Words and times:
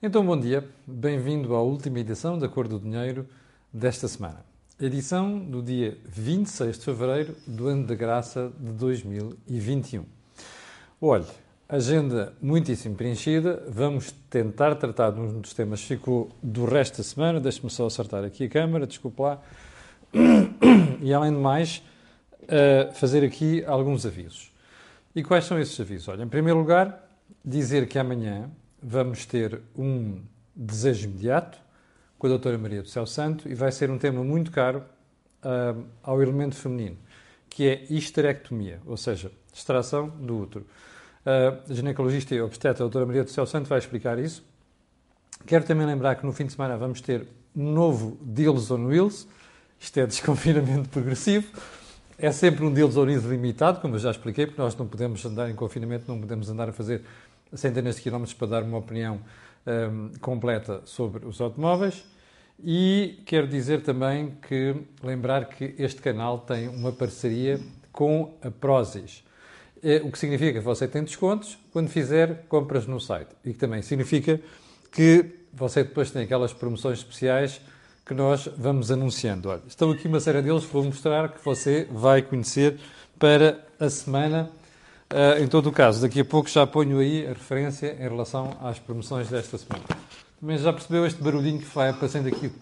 Então, 0.00 0.24
bom 0.24 0.38
dia, 0.38 0.64
bem-vindo 0.86 1.56
à 1.56 1.60
última 1.60 1.98
edição 1.98 2.38
da 2.38 2.48
Cor 2.48 2.68
do 2.68 2.78
Dinheiro 2.78 3.26
desta 3.72 4.06
semana. 4.06 4.44
Edição 4.80 5.40
do 5.40 5.60
dia 5.60 5.98
26 6.04 6.78
de 6.78 6.84
fevereiro 6.84 7.34
do 7.44 7.66
ano 7.66 7.84
da 7.84 7.96
graça 7.96 8.52
de 8.60 8.70
2021. 8.74 10.04
Olhe, 11.00 11.24
agenda 11.68 12.32
muitíssimo 12.40 12.94
preenchida. 12.94 13.64
Vamos 13.68 14.12
tentar 14.30 14.76
tratar 14.76 15.10
de 15.10 15.18
um 15.18 15.40
dos 15.40 15.52
temas 15.52 15.80
que 15.80 15.88
ficou 15.88 16.30
do 16.40 16.64
resto 16.64 16.98
da 16.98 17.02
semana. 17.02 17.40
Deixe-me 17.40 17.68
só 17.68 17.84
acertar 17.84 18.22
aqui 18.22 18.44
a 18.44 18.48
câmera, 18.48 18.86
desculpe 18.86 19.20
lá. 19.20 19.42
E 21.02 21.12
além 21.12 21.32
de 21.32 21.38
mais, 21.38 21.82
fazer 22.94 23.24
aqui 23.24 23.64
alguns 23.64 24.06
avisos. 24.06 24.52
E 25.12 25.24
quais 25.24 25.44
são 25.44 25.58
esses 25.58 25.78
avisos? 25.80 26.06
Olha, 26.06 26.22
em 26.22 26.28
primeiro 26.28 26.60
lugar, 26.60 27.04
dizer 27.44 27.88
que 27.88 27.98
amanhã 27.98 28.48
vamos 28.82 29.26
ter 29.26 29.60
um 29.76 30.20
desejo 30.54 31.08
imediato 31.08 31.58
com 32.18 32.26
a 32.26 32.30
doutora 32.30 32.58
Maria 32.58 32.82
do 32.82 32.88
Céu 32.88 33.06
Santo 33.06 33.48
e 33.48 33.54
vai 33.54 33.70
ser 33.70 33.90
um 33.90 33.98
tema 33.98 34.24
muito 34.24 34.50
caro 34.50 34.82
uh, 35.44 35.84
ao 36.02 36.20
elemento 36.20 36.56
feminino, 36.56 36.96
que 37.48 37.68
é 37.68 37.86
histerectomia, 37.88 38.80
ou 38.86 38.96
seja, 38.96 39.30
extração 39.52 40.08
do 40.08 40.38
útero. 40.38 40.66
Uh, 41.24 41.70
a 41.70 41.74
ginecologista 41.74 42.34
e 42.34 42.40
obstetra 42.40 42.84
a 42.84 42.84
doutora 42.84 43.06
Maria 43.06 43.24
do 43.24 43.30
Céu 43.30 43.46
Santo 43.46 43.68
vai 43.68 43.78
explicar 43.78 44.18
isso. 44.18 44.44
Quero 45.46 45.64
também 45.64 45.86
lembrar 45.86 46.16
que 46.16 46.26
no 46.26 46.32
fim 46.32 46.46
de 46.46 46.52
semana 46.52 46.76
vamos 46.76 47.00
ter 47.00 47.26
um 47.54 47.72
novo 47.72 48.18
Deals 48.20 48.70
on 48.70 48.86
Wheels, 48.86 49.28
isto 49.78 49.98
é 50.00 50.06
desconfinamento 50.06 50.88
progressivo, 50.90 51.46
é 52.18 52.32
sempre 52.32 52.64
um 52.64 52.72
Deals 52.72 52.96
on 52.96 53.04
Wheels 53.04 53.24
limitado, 53.24 53.80
como 53.80 53.94
eu 53.94 53.98
já 54.00 54.10
expliquei, 54.10 54.46
porque 54.46 54.60
nós 54.60 54.76
não 54.76 54.86
podemos 54.86 55.24
andar 55.24 55.48
em 55.48 55.54
confinamento, 55.54 56.04
não 56.08 56.20
podemos 56.20 56.50
andar 56.50 56.68
a 56.68 56.72
fazer 56.72 57.02
centenas 57.54 57.96
de 57.96 58.02
quilómetros 58.02 58.34
para 58.34 58.48
dar 58.48 58.62
uma 58.62 58.78
opinião 58.78 59.20
um, 59.66 60.10
completa 60.20 60.82
sobre 60.84 61.26
os 61.26 61.40
automóveis. 61.40 62.04
E 62.62 63.20
quero 63.24 63.46
dizer 63.46 63.82
também 63.82 64.36
que 64.46 64.74
lembrar 65.02 65.44
que 65.46 65.74
este 65.78 66.02
canal 66.02 66.40
tem 66.40 66.68
uma 66.68 66.90
parceria 66.90 67.60
com 67.92 68.34
a 68.42 68.50
Prozis, 68.50 69.24
é, 69.82 69.96
o 70.04 70.10
que 70.10 70.18
significa 70.18 70.58
que 70.58 70.64
você 70.64 70.88
tem 70.88 71.04
descontos 71.04 71.56
quando 71.72 71.88
fizer 71.88 72.44
compras 72.48 72.86
no 72.86 73.00
site 73.00 73.30
e 73.44 73.52
que 73.52 73.58
também 73.58 73.80
significa 73.80 74.40
que 74.90 75.24
você 75.52 75.84
depois 75.84 76.10
tem 76.10 76.22
aquelas 76.22 76.52
promoções 76.52 76.98
especiais 76.98 77.60
que 78.04 78.14
nós 78.14 78.48
vamos 78.56 78.90
anunciando. 78.90 79.50
Olha, 79.50 79.62
estão 79.68 79.90
aqui 79.90 80.08
uma 80.08 80.18
série 80.18 80.42
deles 80.42 80.64
que 80.64 80.72
vou 80.72 80.84
mostrar 80.84 81.28
que 81.28 81.44
você 81.44 81.86
vai 81.90 82.22
conhecer 82.22 82.78
para 83.18 83.64
a 83.78 83.88
semana 83.88 84.50
Uh, 85.10 85.42
em 85.42 85.48
todo 85.48 85.70
o 85.70 85.72
caso, 85.72 86.02
daqui 86.02 86.20
a 86.20 86.24
pouco 86.24 86.50
já 86.50 86.66
ponho 86.66 86.98
aí 86.98 87.26
a 87.26 87.30
referência 87.30 87.96
em 87.98 88.08
relação 88.08 88.58
às 88.60 88.78
promoções 88.78 89.28
desta 89.28 89.56
semana. 89.56 89.84
Também 90.38 90.58
já 90.58 90.72
percebeu 90.72 91.06
este 91.06 91.22
barulhinho 91.22 91.58
que 91.58 91.64
vai 91.64 91.88
aparecendo 91.88 92.28
aqui 92.28 92.52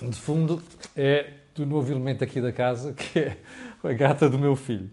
de 0.00 0.20
fundo? 0.20 0.62
É 0.94 1.32
do 1.54 1.66
novo 1.66 1.90
elemento 1.90 2.22
aqui 2.22 2.40
da 2.40 2.52
casa, 2.52 2.92
que 2.94 3.18
é 3.18 3.36
a 3.82 3.92
gata 3.92 4.28
do 4.28 4.38
meu 4.38 4.54
filho. 4.54 4.90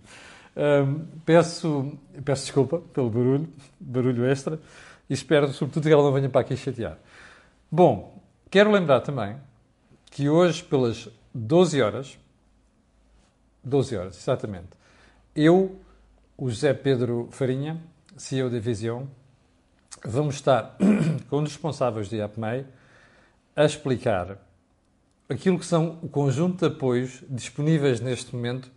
Peço, 1.26 1.98
peço 2.24 2.44
desculpa 2.44 2.80
pelo 2.94 3.10
barulho, 3.10 3.50
barulho 3.80 4.26
extra, 4.26 4.60
e 5.10 5.14
espero, 5.14 5.52
sobretudo, 5.52 5.84
que 5.84 5.94
ela 5.94 6.04
não 6.04 6.14
venha 6.14 6.30
para 6.30 6.42
aqui 6.42 6.56
chatear. 6.56 6.98
Bom, 7.72 8.22
quero 8.50 8.72
lembrar 8.72 9.02
também 9.02 9.36
que 10.10 10.30
hoje, 10.30 10.64
pelas 10.64 11.10
12 11.34 11.82
horas, 11.82 12.18
12 13.64 13.98
horas, 13.98 14.18
exatamente, 14.18 14.70
eu 15.36 15.80
o 16.38 16.50
José 16.50 16.74
Pedro 16.74 17.28
Farinha, 17.32 17.82
CEO 18.18 18.50
da 18.50 18.60
Vision, 18.60 19.06
vamos 20.04 20.36
estar 20.36 20.78
com 21.30 21.38
os 21.38 21.52
responsáveis 21.52 22.10
da 22.10 22.18
IAPMEI 22.18 22.66
a 23.56 23.66
explicar 23.66 24.38
aquilo 25.30 25.60
que 25.60 25.66
são 25.66 26.00
o 26.02 26.10
conjunto 26.10 26.60
de 26.60 26.74
apoios 26.74 27.24
disponíveis 27.30 28.00
neste 28.00 28.36
momento 28.36 28.72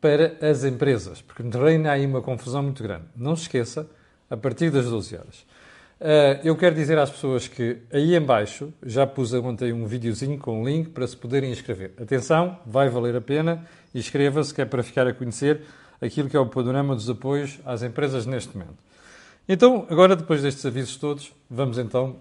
para 0.00 0.36
as 0.40 0.64
empresas, 0.64 1.20
porque 1.22 1.42
reina 1.42 1.92
aí 1.92 2.06
uma 2.06 2.22
confusão 2.22 2.62
muito 2.62 2.82
grande. 2.82 3.04
Não 3.14 3.34
se 3.34 3.42
esqueça, 3.42 3.88
a 4.28 4.36
partir 4.36 4.70
das 4.70 4.86
12 4.86 5.16
horas. 5.16 5.46
Uh, 5.98 6.44
eu 6.44 6.54
quero 6.56 6.74
dizer 6.74 6.98
às 6.98 7.10
pessoas 7.10 7.48
que 7.48 7.78
aí 7.90 8.14
embaixo 8.14 8.72
já 8.84 9.06
pus 9.06 9.32
ontem 9.32 9.72
um 9.72 9.86
videozinho 9.86 10.38
com 10.38 10.60
um 10.60 10.64
link 10.64 10.90
para 10.90 11.06
se 11.06 11.16
poderem 11.16 11.50
inscrever. 11.50 11.92
Atenção, 12.00 12.58
vai 12.66 12.90
valer 12.90 13.16
a 13.16 13.20
pena, 13.20 13.64
inscreva-se 13.94 14.52
que 14.52 14.60
é 14.60 14.64
para 14.66 14.82
ficar 14.82 15.06
a 15.06 15.14
conhecer 15.14 15.62
aquilo 16.00 16.28
que 16.28 16.36
é 16.36 16.40
o 16.40 16.46
panorama 16.46 16.94
dos 16.94 17.08
apoios 17.08 17.58
às 17.64 17.82
empresas 17.82 18.26
neste 18.26 18.56
momento. 18.56 18.76
Então, 19.48 19.86
agora, 19.88 20.16
depois 20.16 20.42
destes 20.42 20.66
avisos 20.66 20.96
todos, 20.96 21.32
vamos 21.48 21.78
então 21.78 22.16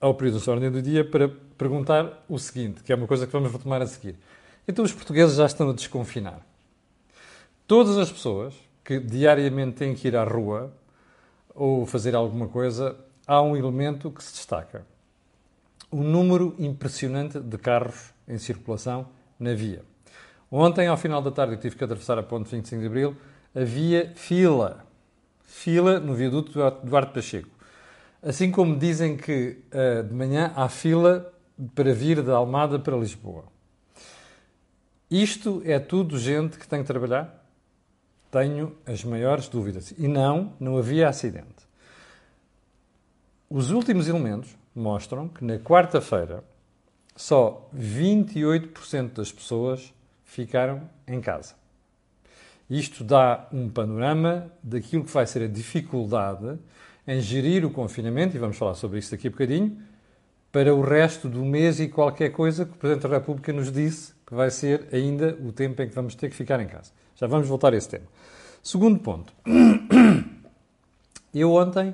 ao 0.00 0.14
período 0.14 0.40
de 0.40 0.50
ordem 0.50 0.70
do 0.70 0.80
dia 0.80 1.04
para 1.04 1.28
perguntar 1.58 2.24
o 2.28 2.38
seguinte, 2.38 2.82
que 2.82 2.92
é 2.92 2.96
uma 2.96 3.06
coisa 3.06 3.26
que 3.26 3.32
vamos 3.32 3.52
retomar 3.52 3.82
a 3.82 3.86
seguir. 3.86 4.16
Então, 4.66 4.84
os 4.84 4.92
portugueses 4.92 5.36
já 5.36 5.46
estão 5.46 5.70
a 5.70 5.72
desconfinar. 5.72 6.40
Todas 7.66 7.98
as 7.98 8.10
pessoas 8.10 8.54
que 8.84 8.98
diariamente 8.98 9.76
têm 9.76 9.94
que 9.94 10.08
ir 10.08 10.16
à 10.16 10.24
rua 10.24 10.72
ou 11.54 11.84
fazer 11.86 12.14
alguma 12.14 12.48
coisa, 12.48 12.96
há 13.26 13.42
um 13.42 13.56
elemento 13.56 14.10
que 14.10 14.22
se 14.22 14.32
destaca. 14.32 14.86
O 15.90 16.02
número 16.02 16.54
impressionante 16.58 17.38
de 17.38 17.58
carros 17.58 18.12
em 18.26 18.38
circulação 18.38 19.08
na 19.38 19.54
via. 19.54 19.82
Ontem, 20.50 20.88
ao 20.88 20.96
final 20.96 21.22
da 21.22 21.30
tarde, 21.30 21.54
eu 21.54 21.60
tive 21.60 21.76
que 21.76 21.84
atravessar 21.84 22.18
a 22.18 22.22
ponte 22.22 22.50
25 22.50 22.80
de 22.80 22.86
Abril, 22.86 23.16
havia 23.54 24.12
fila. 24.16 24.84
Fila 25.42 26.00
no 26.00 26.14
viaduto 26.14 26.52
Duarte 26.82 27.12
Pacheco. 27.12 27.48
Assim 28.22 28.50
como 28.50 28.76
dizem 28.76 29.16
que 29.16 29.58
uh, 29.72 30.02
de 30.02 30.12
manhã 30.12 30.52
há 30.56 30.68
fila 30.68 31.32
para 31.74 31.92
vir 31.92 32.22
da 32.22 32.36
Almada 32.36 32.78
para 32.78 32.96
Lisboa. 32.96 33.44
Isto 35.10 35.62
é 35.64 35.78
tudo 35.78 36.18
gente 36.18 36.58
que 36.58 36.66
tem 36.66 36.80
que 36.80 36.86
trabalhar? 36.86 37.44
Tenho 38.30 38.76
as 38.86 39.04
maiores 39.04 39.48
dúvidas. 39.48 39.92
E 39.96 40.06
não, 40.06 40.52
não 40.60 40.76
havia 40.78 41.08
acidente. 41.08 41.68
Os 43.48 43.70
últimos 43.70 44.08
elementos 44.08 44.56
mostram 44.74 45.28
que 45.28 45.44
na 45.44 45.58
quarta-feira 45.58 46.44
só 47.16 47.68
28% 47.76 49.14
das 49.14 49.32
pessoas 49.32 49.92
ficaram 50.30 50.88
em 51.08 51.20
casa. 51.20 51.54
Isto 52.68 53.02
dá 53.02 53.48
um 53.52 53.68
panorama 53.68 54.50
daquilo 54.62 55.04
que 55.04 55.10
vai 55.10 55.26
ser 55.26 55.42
a 55.42 55.48
dificuldade 55.48 56.56
em 57.06 57.20
gerir 57.20 57.64
o 57.64 57.70
confinamento, 57.70 58.36
e 58.36 58.38
vamos 58.38 58.56
falar 58.56 58.74
sobre 58.74 59.00
isso 59.00 59.10
daqui 59.10 59.26
a 59.26 59.30
bocadinho, 59.30 59.76
para 60.52 60.72
o 60.72 60.82
resto 60.82 61.28
do 61.28 61.44
mês 61.44 61.80
e 61.80 61.88
qualquer 61.88 62.30
coisa 62.30 62.64
que 62.64 62.72
o 62.72 62.76
Presidente 62.76 63.08
da 63.08 63.16
República 63.16 63.52
nos 63.52 63.72
disse 63.72 64.12
que 64.24 64.32
vai 64.32 64.50
ser 64.50 64.86
ainda 64.92 65.36
o 65.42 65.50
tempo 65.50 65.82
em 65.82 65.88
que 65.88 65.94
vamos 65.94 66.14
ter 66.14 66.30
que 66.30 66.36
ficar 66.36 66.60
em 66.60 66.68
casa. 66.68 66.92
Já 67.16 67.26
vamos 67.26 67.48
voltar 67.48 67.72
a 67.74 67.76
esse 67.76 67.88
tema. 67.88 68.06
Segundo 68.62 69.00
ponto. 69.00 69.32
Eu 71.34 71.54
ontem. 71.54 71.92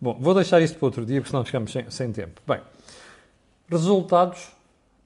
Bom, 0.00 0.18
vou 0.18 0.34
deixar 0.34 0.60
isto 0.60 0.76
para 0.76 0.86
outro 0.86 1.06
dia, 1.06 1.20
porque 1.20 1.30
senão 1.30 1.44
ficamos 1.44 1.70
sem, 1.70 1.88
sem 1.88 2.10
tempo. 2.10 2.40
Bem, 2.46 2.60
resultados 3.68 4.50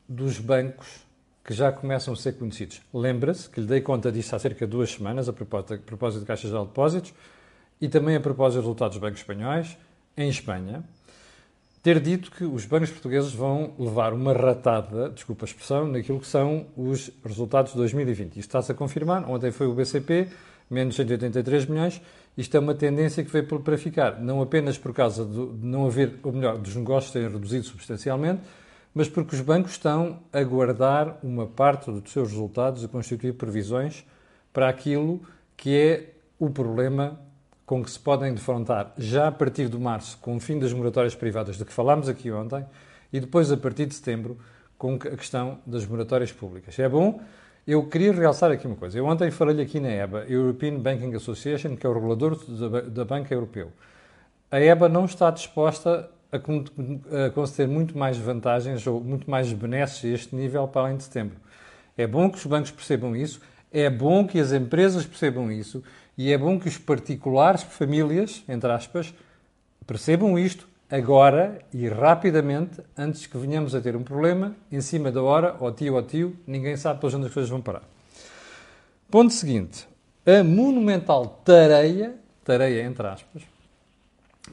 dos 0.09 0.39
bancos 0.39 1.04
que 1.44 1.53
já 1.53 1.71
começam 1.71 2.15
a 2.15 2.16
ser 2.16 2.32
conhecidos. 2.32 2.81
Lembra-se 2.93 3.50
que 3.50 3.60
lhe 3.60 3.66
dei 3.66 3.81
conta 3.82 4.10
disso 4.10 4.34
há 4.34 4.38
cerca 4.38 4.66
de 4.66 4.71
duas 4.71 4.91
semanas, 4.91 5.28
a 5.28 5.32
propósito, 5.32 5.75
a 5.75 5.78
propósito 5.78 6.21
de 6.21 6.27
Caixa 6.27 6.49
Geral 6.49 6.65
de 6.65 6.71
Depósitos, 6.71 7.12
e 7.81 7.88
também 7.88 8.16
a 8.16 8.21
propósito 8.21 8.56
dos 8.56 8.65
resultados 8.65 8.97
dos 8.97 9.03
bancos 9.03 9.21
espanhóis, 9.21 9.77
em 10.16 10.28
Espanha, 10.28 10.82
ter 11.82 12.00
dito 12.00 12.31
que 12.31 12.44
os 12.44 12.65
bancos 12.65 12.88
portugueses 12.88 13.34
vão 13.34 13.75
levar 13.78 14.15
uma 14.15 14.32
ratada, 14.32 15.10
desculpa 15.10 15.44
a 15.44 15.49
expressão, 15.49 15.87
naquilo 15.87 16.19
que 16.19 16.27
são 16.27 16.66
os 16.75 17.10
resultados 17.22 17.72
de 17.72 17.78
2020. 17.78 18.31
Isto 18.31 18.38
está-se 18.41 18.72
a 18.72 18.75
confirmar. 18.75 19.28
Ontem 19.28 19.50
foi 19.50 19.66
o 19.66 19.75
BCP, 19.75 20.28
menos 20.71 20.97
183 20.97 21.66
milhões. 21.66 22.00
Isto 22.38 22.56
é 22.56 22.61
uma 22.61 22.75
tendência 22.75 23.22
que 23.22 23.31
veio 23.31 23.47
para 23.47 23.76
ficar, 23.76 24.19
não 24.19 24.41
apenas 24.41 24.78
por 24.78 24.94
causa 24.94 25.26
de 25.26 25.66
não 25.66 25.87
haver, 25.87 26.19
ou 26.22 26.32
melhor, 26.32 26.56
dos 26.56 26.75
negócios 26.75 27.12
terem 27.12 27.29
reduzido 27.29 27.64
substancialmente, 27.67 28.40
mas 28.94 29.08
porque 29.08 29.35
os 29.35 29.41
bancos 29.41 29.73
estão 29.73 30.20
a 30.32 30.43
guardar 30.43 31.19
uma 31.23 31.46
parte 31.46 31.91
dos 31.91 32.12
seus 32.12 32.31
resultados 32.31 32.85
a 32.85 32.88
constituir 32.88 33.35
previsões 33.35 34.05
para 34.52 34.69
aquilo 34.69 35.20
que 35.56 35.76
é 35.76 36.14
o 36.38 36.49
problema 36.49 37.19
com 37.67 37.82
que 37.82 37.91
se 37.91 37.99
podem 37.99 38.32
defrontar 38.32 38.93
já 38.96 39.29
a 39.29 39.32
partir 39.32 39.69
de 39.69 39.79
março, 39.79 40.19
com 40.19 40.37
o 40.37 40.41
fim 40.41 40.58
das 40.58 40.73
moratórias 40.73 41.14
privadas 41.14 41.56
de 41.56 41.64
que 41.64 41.73
falámos 41.73 42.08
aqui 42.08 42.31
ontem, 42.31 42.64
e 43.12 43.19
depois 43.19 43.50
a 43.50 43.56
partir 43.56 43.87
de 43.87 43.94
setembro, 43.94 44.38
com 44.76 44.94
a 44.94 45.17
questão 45.17 45.58
das 45.64 45.87
moratórias 45.87 46.31
públicas. 46.31 46.79
É 46.79 46.88
bom? 46.88 47.20
Eu 47.67 47.88
queria 47.88 48.12
realçar 48.12 48.50
aqui 48.50 48.67
uma 48.67 48.76
coisa. 48.76 48.99
Eu 48.99 49.06
ontem 49.06 49.31
falei 49.31 49.58
aqui 49.62 49.81
na 49.81 49.88
EBA, 49.88 50.26
European 50.29 50.79
Banking 50.79 51.14
Association, 51.14 51.76
que 51.76 51.87
é 51.87 51.88
o 51.88 51.94
regulador 51.94 52.38
da 52.90 53.05
banca 53.05 53.32
europeu. 53.32 53.73
A 54.50 54.61
EBA 54.61 54.88
não 54.88 55.06
está 55.06 55.31
disposta 55.31 56.11
a, 56.35 57.31
conceder 57.31 57.69
muito 57.69 57.97
mais 57.97 58.17
vantagens 58.17 58.87
ou 58.87 59.01
muito 59.01 59.31
mais 59.31 59.53
benesses 59.53 60.05
a 60.05 60.15
este 60.15 60.35
nível 60.35 60.67
para 60.67 60.83
além 60.83 60.97
de 60.97 61.05
setembro. 61.05 61.37
É 61.97 62.07
bom 62.07 62.29
que 62.29 62.37
os 62.37 62.47
bancos 62.47 62.71
percebam 62.71 63.15
isso, 63.15 63.41
é 63.73 63.89
bom 63.89 64.27
que 64.27 64.41
as 64.41 64.53
empresas 64.53 65.07
percebam 65.07 65.51
isso 65.51 65.83
e 66.19 66.33
é 66.33 66.39
bom 66.39 66.59
que 66.59 66.69
os 66.69 66.79
particulares, 66.79 67.63
famílias, 67.63 68.43
entre 68.49 68.71
aspas, 68.71 69.15
percebam 69.87 70.39
isto 70.39 70.69
agora 70.91 71.61
e 71.73 71.89
rapidamente, 71.89 72.81
antes 72.97 73.27
que 73.27 73.37
venhamos 73.37 73.75
a 73.75 73.81
ter 73.81 73.97
um 73.97 74.03
problema, 74.03 74.55
em 74.71 74.81
cima 74.81 75.11
da 75.11 75.23
hora, 75.23 75.57
ó 75.61 75.71
tio, 75.71 75.95
ó 75.95 76.03
tio, 76.03 76.37
ninguém 76.47 76.77
sabe 76.77 77.01
para 77.01 77.17
onde 77.17 77.27
as 77.27 77.33
coisas 77.33 77.51
vão 77.51 77.61
parar. 77.61 77.83
Ponto 79.11 79.33
seguinte. 79.33 79.87
A 80.27 80.43
monumental 80.43 81.41
tareia, 81.45 82.15
tareia 82.45 82.83
entre 82.83 83.07
aspas, 83.07 83.43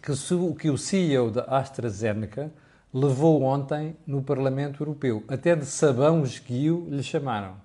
que, 0.02 0.12
que 0.60 0.70
o 0.70 0.78
CEO 0.78 1.30
da 1.30 1.44
AstraZeneca 1.44 2.52
levou 2.94 3.44
ontem 3.44 3.96
no 4.06 4.22
Parlamento 4.22 4.82
Europeu. 4.84 5.24
Até 5.28 5.56
de 5.56 5.66
sabão 5.66 6.24
esguio 6.24 6.88
lhe 6.90 7.04
chamaram. 7.04 7.56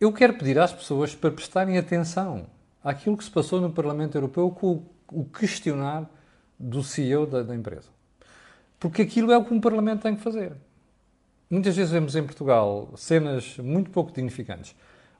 Eu 0.00 0.12
quero 0.12 0.34
pedir 0.34 0.58
às 0.58 0.72
pessoas 0.72 1.14
para 1.14 1.30
prestarem 1.30 1.76
atenção 1.76 2.46
àquilo 2.82 3.16
que 3.16 3.24
se 3.24 3.30
passou 3.30 3.60
no 3.60 3.70
Parlamento 3.70 4.16
Europeu 4.16 4.50
com 4.50 4.84
o 5.12 5.24
questionar 5.24 6.08
do 6.58 6.82
CEO 6.82 7.26
da, 7.26 7.42
da 7.42 7.54
empresa. 7.54 7.88
Porque 8.78 9.02
aquilo 9.02 9.32
é 9.32 9.36
o 9.36 9.44
que 9.44 9.52
um 9.52 9.60
Parlamento 9.60 10.02
tem 10.02 10.14
que 10.14 10.22
fazer. 10.22 10.52
Muitas 11.50 11.76
vezes 11.76 11.90
vemos 11.90 12.14
em 12.14 12.22
Portugal 12.22 12.92
cenas 12.96 13.56
muito 13.58 13.90
pouco 13.90 14.12
dignificantes. 14.12 14.74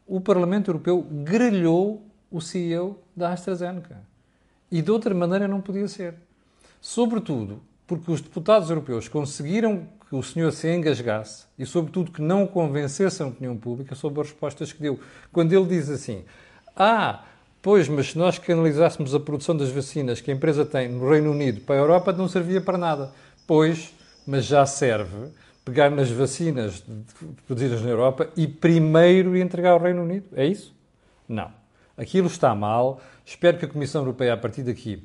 O 0.06 0.20
Parlamento 0.20 0.70
Europeu 0.70 1.02
grelhou 1.02 2.06
o 2.30 2.40
CEO 2.40 3.02
da 3.16 3.32
AstraZeneca. 3.32 4.00
E 4.70 4.82
de 4.82 4.90
outra 4.90 5.14
maneira 5.14 5.48
não 5.48 5.60
podia 5.60 5.88
ser. 5.88 6.14
Sobretudo 6.80 7.60
porque 7.86 8.10
os 8.10 8.20
deputados 8.20 8.68
europeus 8.68 9.08
conseguiram 9.08 9.88
que 10.08 10.14
o 10.14 10.22
senhor 10.22 10.52
se 10.52 10.70
engasgasse 10.72 11.46
e, 11.58 11.64
sobretudo, 11.64 12.12
que 12.12 12.20
não 12.20 12.46
convencesse 12.46 13.22
a 13.22 13.26
opinião 13.26 13.56
pública 13.56 13.94
sobre 13.94 14.20
as 14.20 14.28
respostas 14.28 14.72
que 14.72 14.80
deu. 14.80 15.00
Quando 15.32 15.52
ele 15.52 15.66
diz 15.66 15.88
assim: 15.88 16.24
Ah, 16.76 17.24
pois, 17.62 17.88
mas 17.88 18.10
se 18.10 18.18
nós 18.18 18.38
canalizássemos 18.38 19.14
a 19.14 19.20
produção 19.20 19.56
das 19.56 19.70
vacinas 19.70 20.20
que 20.20 20.30
a 20.30 20.34
empresa 20.34 20.66
tem 20.66 20.88
no 20.88 21.08
Reino 21.08 21.30
Unido 21.30 21.62
para 21.62 21.76
a 21.76 21.78
Europa, 21.78 22.12
não 22.12 22.28
servia 22.28 22.60
para 22.60 22.76
nada. 22.76 23.10
Pois, 23.46 23.94
mas 24.26 24.44
já 24.44 24.66
serve 24.66 25.30
pegar 25.64 25.90
nas 25.90 26.10
vacinas 26.10 26.84
produzidas 27.46 27.82
na 27.82 27.90
Europa 27.90 28.28
e 28.36 28.46
primeiro 28.46 29.36
entregar 29.36 29.72
ao 29.72 29.80
Reino 29.80 30.02
Unido. 30.02 30.26
É 30.34 30.46
isso? 30.46 30.74
Não. 31.28 31.57
Aquilo 31.98 32.28
está 32.28 32.54
mal. 32.54 33.00
Espero 33.26 33.58
que 33.58 33.64
a 33.64 33.68
Comissão 33.68 34.02
Europeia, 34.02 34.32
a 34.32 34.36
partir 34.36 34.62
daqui, 34.62 35.04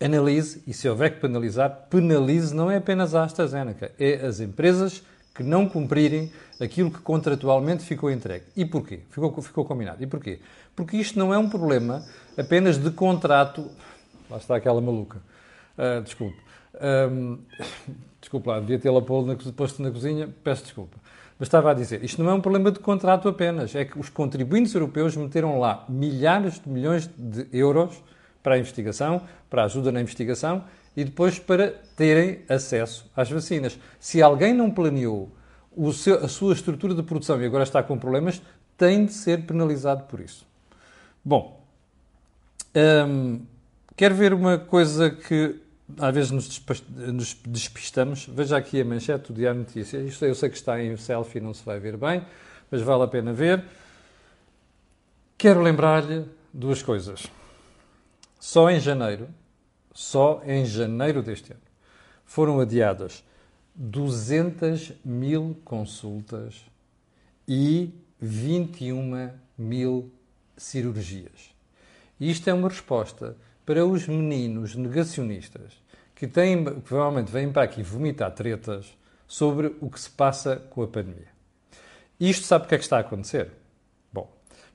analise 0.00 0.60
e, 0.66 0.74
se 0.74 0.88
houver 0.88 1.14
que 1.14 1.20
penalizar, 1.20 1.86
penalize 1.88 2.54
não 2.54 2.70
é 2.70 2.76
apenas 2.76 3.14
a 3.14 3.22
AstraZeneca, 3.22 3.92
é 3.98 4.26
as 4.26 4.40
empresas 4.40 5.02
que 5.34 5.42
não 5.42 5.68
cumprirem 5.68 6.30
aquilo 6.60 6.90
que 6.90 6.98
contratualmente 6.98 7.84
ficou 7.84 8.10
entregue. 8.10 8.44
E 8.56 8.64
porquê? 8.64 9.00
Ficou, 9.10 9.42
ficou 9.42 9.64
combinado. 9.64 10.02
E 10.02 10.06
porquê? 10.06 10.40
Porque 10.76 10.96
isto 10.96 11.18
não 11.18 11.32
é 11.32 11.38
um 11.38 11.48
problema 11.48 12.04
apenas 12.36 12.78
de 12.78 12.90
contrato. 12.90 13.70
Lá 14.30 14.36
está 14.36 14.56
aquela 14.56 14.80
maluca. 14.80 15.18
Uh, 15.76 16.02
desculpe. 16.02 16.38
Um, 17.10 17.38
desculpe 18.20 18.48
lá, 18.48 18.60
devia 18.60 18.78
tê-la 18.78 19.00
posto 19.02 19.82
na 19.82 19.90
cozinha, 19.90 20.28
peço 20.42 20.64
desculpa. 20.64 20.98
Mas 21.38 21.48
estava 21.48 21.70
a 21.70 21.74
dizer, 21.74 22.04
isto 22.04 22.22
não 22.22 22.30
é 22.30 22.34
um 22.34 22.40
problema 22.40 22.70
de 22.70 22.78
contrato 22.78 23.28
apenas, 23.28 23.74
é 23.74 23.84
que 23.84 23.98
os 23.98 24.08
contribuintes 24.08 24.74
europeus 24.74 25.16
meteram 25.16 25.58
lá 25.58 25.84
milhares 25.88 26.60
de 26.60 26.68
milhões 26.68 27.10
de 27.18 27.46
euros 27.52 28.02
para 28.42 28.54
a 28.54 28.58
investigação, 28.58 29.22
para 29.50 29.62
a 29.62 29.64
ajuda 29.64 29.90
na 29.90 30.00
investigação 30.00 30.64
e 30.96 31.02
depois 31.04 31.38
para 31.38 31.72
terem 31.96 32.42
acesso 32.48 33.10
às 33.16 33.30
vacinas. 33.30 33.78
Se 33.98 34.22
alguém 34.22 34.54
não 34.54 34.70
planeou 34.70 35.28
seu, 35.92 36.24
a 36.24 36.28
sua 36.28 36.52
estrutura 36.52 36.94
de 36.94 37.02
produção 37.02 37.40
e 37.42 37.46
agora 37.46 37.64
está 37.64 37.82
com 37.82 37.98
problemas, 37.98 38.40
tem 38.76 39.06
de 39.06 39.12
ser 39.12 39.44
penalizado 39.44 40.04
por 40.04 40.20
isso. 40.20 40.46
Bom, 41.24 41.64
hum, 43.08 43.40
quero 43.96 44.14
ver 44.14 44.32
uma 44.32 44.58
coisa 44.58 45.10
que 45.10 45.56
às 45.98 46.14
vezes 46.14 46.30
nos, 46.30 47.36
despistamos. 47.46 48.26
Veja 48.26 48.56
aqui 48.56 48.80
a 48.80 48.84
manchete 48.84 49.32
do 49.32 49.34
Diário 49.34 49.60
Notícias. 49.60 50.06
Isto 50.06 50.24
eu 50.24 50.34
sei 50.34 50.48
que 50.48 50.56
está 50.56 50.82
em 50.82 50.96
selfie, 50.96 51.40
não 51.40 51.52
se 51.52 51.64
vai 51.64 51.78
ver 51.78 51.96
bem, 51.96 52.24
mas 52.70 52.80
vale 52.82 53.02
a 53.02 53.08
pena 53.08 53.32
ver. 53.32 53.64
Quero 55.36 55.62
lembrar-lhe 55.62 56.24
duas 56.52 56.82
coisas. 56.82 57.26
Só 58.40 58.70
em 58.70 58.80
janeiro, 58.80 59.28
só 59.92 60.42
em 60.44 60.64
janeiro 60.64 61.22
deste 61.22 61.52
ano, 61.52 61.62
foram 62.24 62.60
adiadas 62.60 63.24
200 63.74 64.92
mil 65.04 65.60
consultas 65.64 66.64
e 67.46 67.92
21 68.20 69.30
mil 69.58 70.12
cirurgias. 70.56 71.54
Isto 72.18 72.48
é 72.48 72.54
uma 72.54 72.68
resposta 72.68 73.36
para 73.64 73.84
os 73.84 74.06
meninos 74.06 74.74
negacionistas 74.74 75.72
que, 76.14 76.26
têm, 76.26 76.64
que 76.64 76.80
provavelmente 76.80 77.30
vêm 77.30 77.50
para 77.50 77.62
aqui 77.62 77.82
vomitar 77.82 78.30
tretas 78.32 78.96
sobre 79.26 79.74
o 79.80 79.90
que 79.90 80.00
se 80.00 80.10
passa 80.10 80.56
com 80.56 80.82
a 80.82 80.86
pandemia. 80.86 81.32
Isto 82.20 82.46
sabe 82.46 82.66
o 82.66 82.68
que 82.68 82.74
é 82.74 82.78
que 82.78 82.84
está 82.84 82.98
a 82.98 83.00
acontecer? 83.00 83.50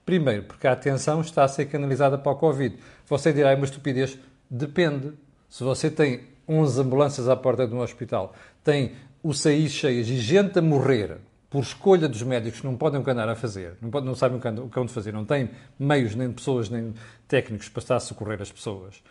Primeiro, 0.10 0.42
porque 0.42 0.66
a 0.66 0.72
atenção 0.72 1.22
está 1.22 1.44
a 1.44 1.48
ser 1.48 1.68
canalizada 1.68 2.18
para 2.18 2.32
o 2.32 2.36
Covid. 2.36 2.76
Você 3.06 3.32
dirá, 3.32 3.52
é 3.52 3.56
uma 3.56 3.66
estupidez. 3.66 4.18
Depende. 4.50 5.14
Se 5.48 5.64
você 5.64 5.92
tem 5.92 6.22
11 6.48 6.82
ambulâncias 6.82 7.30
à 7.30 7.36
porta 7.36 7.68
de 7.68 7.76
um 7.76 7.80
hospital, 7.80 8.34
tem 8.64 8.94
UCIs 9.24 9.72
cheias 9.72 10.08
e 10.08 10.18
gente 10.18 10.58
a 10.58 10.64
morrer 10.64 11.18
por 11.50 11.62
escolha 11.62 12.08
dos 12.08 12.22
médicos 12.22 12.62
que 12.62 12.66
não 12.68 12.78
podem 12.78 13.02
o 13.02 13.04
que 13.04 13.10
andar 13.10 13.28
a 13.28 13.36
fazer, 13.36 13.76
não, 13.82 13.90
podem, 13.90 14.08
não 14.08 14.16
sabem 14.16 14.38
o 14.38 14.42
que 14.42 14.48
andam 14.48 14.86
de 14.86 14.94
fazer, 14.94 15.12
não 15.12 15.26
têm 15.26 15.50
meios, 15.80 16.16
nem 16.16 16.32
pessoas, 16.32 16.70
nem 16.70 16.94
técnicos 17.28 17.70
para 17.70 17.82
estar 17.82 17.96
a 17.96 18.00
socorrer 18.00 18.42
as 18.42 18.52
pessoas. 18.52 19.02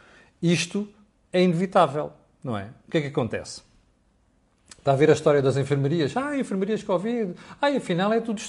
Isto 0.41 0.89
é 1.33 1.43
inevitável, 1.43 2.13
não 2.43 2.57
é? 2.57 2.69
O 2.87 2.91
que 2.91 2.99
é 2.99 3.01
que 3.01 3.07
acontece? 3.09 3.63
Está 4.79 4.93
a 4.93 4.97
ver 4.97 5.11
a 5.11 5.13
história 5.13 5.43
das 5.43 5.57
enfermarias? 5.57 6.17
Ah, 6.17 6.39
enfermarias 6.39 6.83
Covid. 6.83 7.35
Ah, 7.61 7.69
afinal 7.69 8.13
é 8.13 8.21
tudo. 8.21 8.41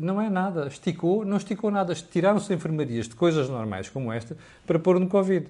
Não 0.00 0.20
é 0.20 0.28
nada. 0.28 0.66
Esticou, 0.66 1.24
não 1.24 1.36
esticou 1.36 1.70
nada. 1.70 1.94
Tiraram-se 1.94 2.52
enfermarias 2.52 3.08
de 3.08 3.14
coisas 3.14 3.48
normais 3.48 3.88
como 3.88 4.12
esta 4.12 4.36
para 4.66 4.78
pôr 4.78 4.98
no 4.98 5.08
Covid. 5.08 5.48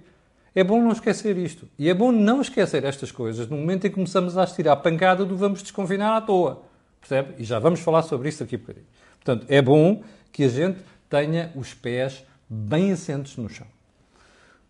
É 0.54 0.62
bom 0.62 0.80
não 0.82 0.92
esquecer 0.92 1.36
isto. 1.38 1.68
E 1.78 1.88
é 1.88 1.94
bom 1.94 2.12
não 2.12 2.40
esquecer 2.40 2.84
estas 2.84 3.10
coisas 3.10 3.48
no 3.48 3.56
momento 3.56 3.86
em 3.86 3.90
que 3.90 3.94
começamos 3.94 4.36
a 4.36 4.42
assistir 4.42 4.68
à 4.68 4.76
pancada 4.76 5.24
do 5.24 5.36
vamos 5.36 5.62
desconfinar 5.62 6.16
à 6.16 6.20
toa. 6.20 6.62
Percebe? 7.00 7.34
E 7.38 7.44
já 7.44 7.58
vamos 7.58 7.80
falar 7.80 8.02
sobre 8.02 8.28
isso 8.28 8.42
aqui 8.42 8.56
um 8.56 8.60
bocadinho. 8.60 8.86
Portanto, 9.22 9.46
é 9.48 9.62
bom 9.62 10.02
que 10.32 10.44
a 10.44 10.48
gente 10.48 10.78
tenha 11.08 11.52
os 11.54 11.74
pés 11.74 12.24
bem 12.48 12.92
assentos 12.92 13.36
no 13.36 13.48
chão. 13.48 13.66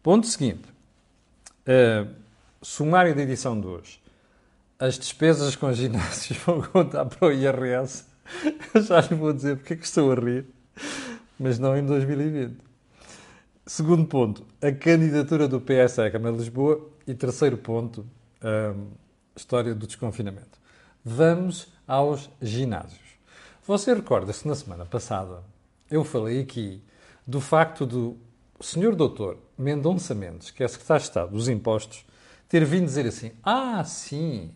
Ponto 0.03 0.27
seguinte. 0.27 0.69
Uh, 1.67 2.09
sumário 2.63 3.15
da 3.15 3.23
edição 3.23 3.61
de 3.61 3.67
hoje 3.67 4.01
as 4.79 4.99
despesas 4.99 5.57
com 5.57 5.73
ginásios 5.73 6.39
vão 6.47 6.63
contar 6.63 7.05
para 7.07 7.29
o 7.29 7.33
IRS. 7.33 8.05
Eu 8.73 8.83
já 8.83 9.01
lhe 9.01 9.15
vou 9.15 9.33
dizer 9.33 9.57
porque 9.57 9.75
é 9.75 9.77
que 9.77 9.85
estou 9.85 10.13
a 10.13 10.15
rir, 10.15 10.47
mas 11.39 11.59
não 11.59 11.77
em 11.77 11.85
2020. 11.85 12.57
Segundo 13.67 14.07
ponto, 14.07 14.47
a 14.63 14.71
candidatura 14.71 15.49
do 15.49 15.61
PS 15.61 15.99
à 15.99 16.11
Câmara 16.11 16.33
de 16.33 16.41
Lisboa. 16.41 16.89
E 17.07 17.15
terceiro 17.15 17.57
ponto, 17.57 18.07
a 18.43 18.75
história 19.35 19.75
do 19.75 19.87
desconfinamento. 19.87 20.58
Vamos 21.05 21.69
aos 21.87 22.29
ginásios. 22.41 23.01
Você 23.67 23.95
recorda-se 23.95 24.47
na 24.47 24.55
semana 24.55 24.85
passada 24.85 25.43
eu 25.91 26.05
falei 26.05 26.41
aqui 26.41 26.83
do 27.27 27.41
facto 27.41 27.87
do 27.87 28.17
senhor 28.61 28.95
doutor 28.95 29.39
Mendonça 29.57 30.15
Mendes, 30.15 30.51
que 30.51 30.63
é 30.63 30.69
secretário 30.69 31.03
de 31.03 31.09
Estado 31.09 31.31
dos 31.31 31.49
Impostos, 31.49 32.05
ter 32.49 32.65
vindo 32.65 32.85
dizer 32.85 33.07
assim: 33.07 33.33
Ah, 33.43 33.83
sim, 33.85 34.51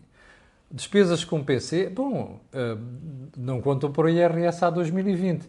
Despesas 0.74 1.22
com 1.22 1.44
PC, 1.44 1.90
bom, 1.90 2.40
uh, 2.54 3.30
não 3.36 3.60
contam 3.60 3.92
para 3.92 4.06
o 4.06 4.08
IRS 4.08 4.64
há 4.64 4.70
2020. 4.70 5.46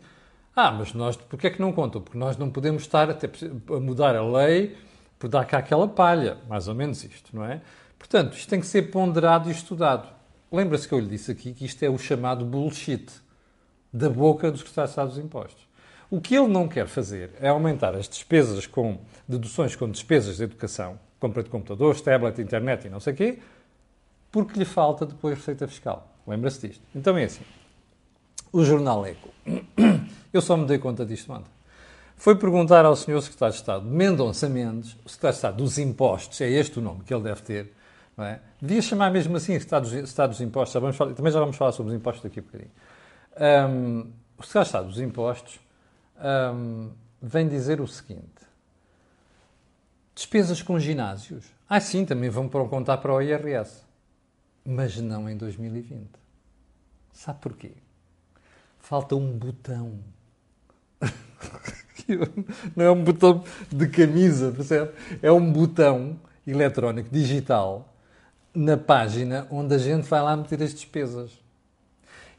Ah, 0.54 0.70
mas 0.70 0.94
nós, 0.94 1.16
porquê 1.16 1.48
é 1.48 1.50
que 1.50 1.62
não 1.62 1.72
contam? 1.72 2.02
Porque 2.02 2.18
nós 2.18 2.36
não 2.36 2.50
podemos 2.50 2.84
estar 2.84 3.10
a 3.10 3.80
mudar 3.80 4.18
a 4.18 4.22
lei 4.22 4.76
por 5.18 5.30
dar 5.30 5.46
cá 5.46 5.60
aquela 5.60 5.88
palha, 5.88 6.38
mais 6.50 6.68
ou 6.68 6.76
menos 6.76 7.06
isto, 7.06 7.34
não 7.34 7.46
é? 7.46 7.62
Portanto, 7.98 8.34
isto 8.36 8.50
tem 8.50 8.60
que 8.60 8.66
ser 8.66 8.92
ponderado 8.92 9.48
e 9.48 9.54
estudado. 9.54 10.13
Lembra-se 10.54 10.88
que 10.88 10.94
eu 10.94 11.00
lhe 11.00 11.08
disse 11.08 11.32
aqui 11.32 11.52
que 11.52 11.66
isto 11.66 11.82
é 11.82 11.90
o 11.90 11.98
chamado 11.98 12.46
bullshit 12.46 13.08
da 13.92 14.08
boca 14.08 14.52
dos 14.52 14.62
que 14.62 14.70
está 14.70 14.84
a 14.84 15.06
dos 15.06 15.18
impostos. 15.18 15.68
O 16.12 16.22
que 16.22 16.36
ele 16.36 16.48
não 16.48 16.68
quer 16.68 16.86
fazer 16.86 17.32
é 17.42 17.48
aumentar 17.48 17.96
as 17.96 18.08
despesas 18.08 18.68
com 18.68 19.00
deduções 19.28 19.76
com 19.76 19.90
despesas 19.90 20.38
de 20.38 20.44
educação, 20.44 21.00
compra 21.20 21.42
de 21.42 21.50
computadores, 21.50 22.02
tablet, 22.02 22.40
internet 22.40 22.86
e 22.86 22.90
não 22.92 23.00
sei 23.00 23.14
o 23.14 23.16
quê, 23.16 23.40
porque 24.32 24.60
lhe 24.60 24.66
falta 24.66 25.08
depois 25.08 25.40
receita 25.40 25.68
fiscal. 25.68 26.08
Lembra-se 26.28 26.68
disto? 26.68 26.84
Então 26.94 27.18
é 27.18 27.24
assim. 27.24 27.42
O 28.52 28.64
jornal 28.64 29.04
Eco. 29.08 29.30
Eu 30.32 30.42
só 30.44 30.56
me 30.56 30.68
dei 30.68 30.78
conta 30.78 31.04
disto 31.04 31.34
ontem. 31.34 31.50
Foi 32.16 32.36
perguntar 32.36 32.86
ao 32.86 32.96
senhor 32.96 33.20
secretário 33.22 33.54
de 33.54 33.60
Estado, 33.60 33.86
Mendonça 33.86 34.48
Mendes, 34.48 34.96
o 35.04 35.10
secretário 35.10 35.34
de 35.34 35.38
Estado 35.38 35.58
dos 35.58 35.80
Impostos, 35.80 36.40
é 36.42 36.48
este 36.48 36.78
o 36.78 36.82
nome 36.82 37.04
que 37.04 37.12
ele 37.12 37.24
deve 37.24 37.42
ter, 37.42 37.74
não 38.16 38.26
é? 38.26 38.40
Devia 38.62 38.82
chamar 38.82 39.12
mesmo 39.12 39.36
assim 39.36 39.54
Estado 39.54 39.84
dos, 39.84 39.94
Estado 39.94 40.30
dos 40.30 40.42
Impostos, 40.42 40.74
já 40.74 40.80
vamos 40.80 40.96
falar, 40.96 41.14
também 41.14 41.32
já 41.32 41.40
vamos 41.40 41.56
falar 41.56 41.72
sobre 41.72 41.92
os 41.92 41.98
impostos 41.98 42.24
daqui 42.24 42.40
a 42.40 42.44
bocadinho. 42.44 42.72
Um, 43.70 44.12
o 44.38 44.42
de 44.42 44.48
Estado 44.60 44.88
dos 44.88 45.00
Impostos 45.00 45.60
um, 46.54 46.92
vem 47.22 47.48
dizer 47.48 47.82
o 47.82 47.88
seguinte: 47.88 48.30
despesas 50.14 50.62
com 50.62 50.80
ginásios. 50.80 51.46
Ah, 51.68 51.80
sim, 51.80 52.06
também 52.06 52.30
vão 52.30 52.48
contar 52.48 52.98
para 52.98 53.14
o 53.14 53.22
IRS. 53.22 53.84
Mas 54.66 54.98
não 54.98 55.30
em 55.30 55.36
2020. 55.36 56.08
Sabe 57.12 57.40
porquê? 57.42 57.72
Falta 58.80 59.16
um 59.16 59.38
botão. 59.38 60.00
não 62.76 62.86
é 62.86 62.92
um 62.92 63.04
botão 63.04 63.44
de 63.70 63.88
camisa, 63.88 64.52
percebe? 64.52 64.92
É 65.22 65.32
um 65.32 65.52
botão 65.52 66.20
eletrónico, 66.46 67.10
digital, 67.10 67.93
na 68.54 68.78
página 68.78 69.48
onde 69.50 69.76
a 69.76 69.78
gente 69.78 70.08
vai 70.08 70.22
lá 70.22 70.36
meter 70.38 70.62
as 70.62 70.74
despesas. 70.74 71.32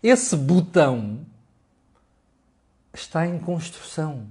Esse 0.02 0.37
botão 0.37 1.26
está 2.92 3.26
em 3.26 3.38
construção. 3.38 4.26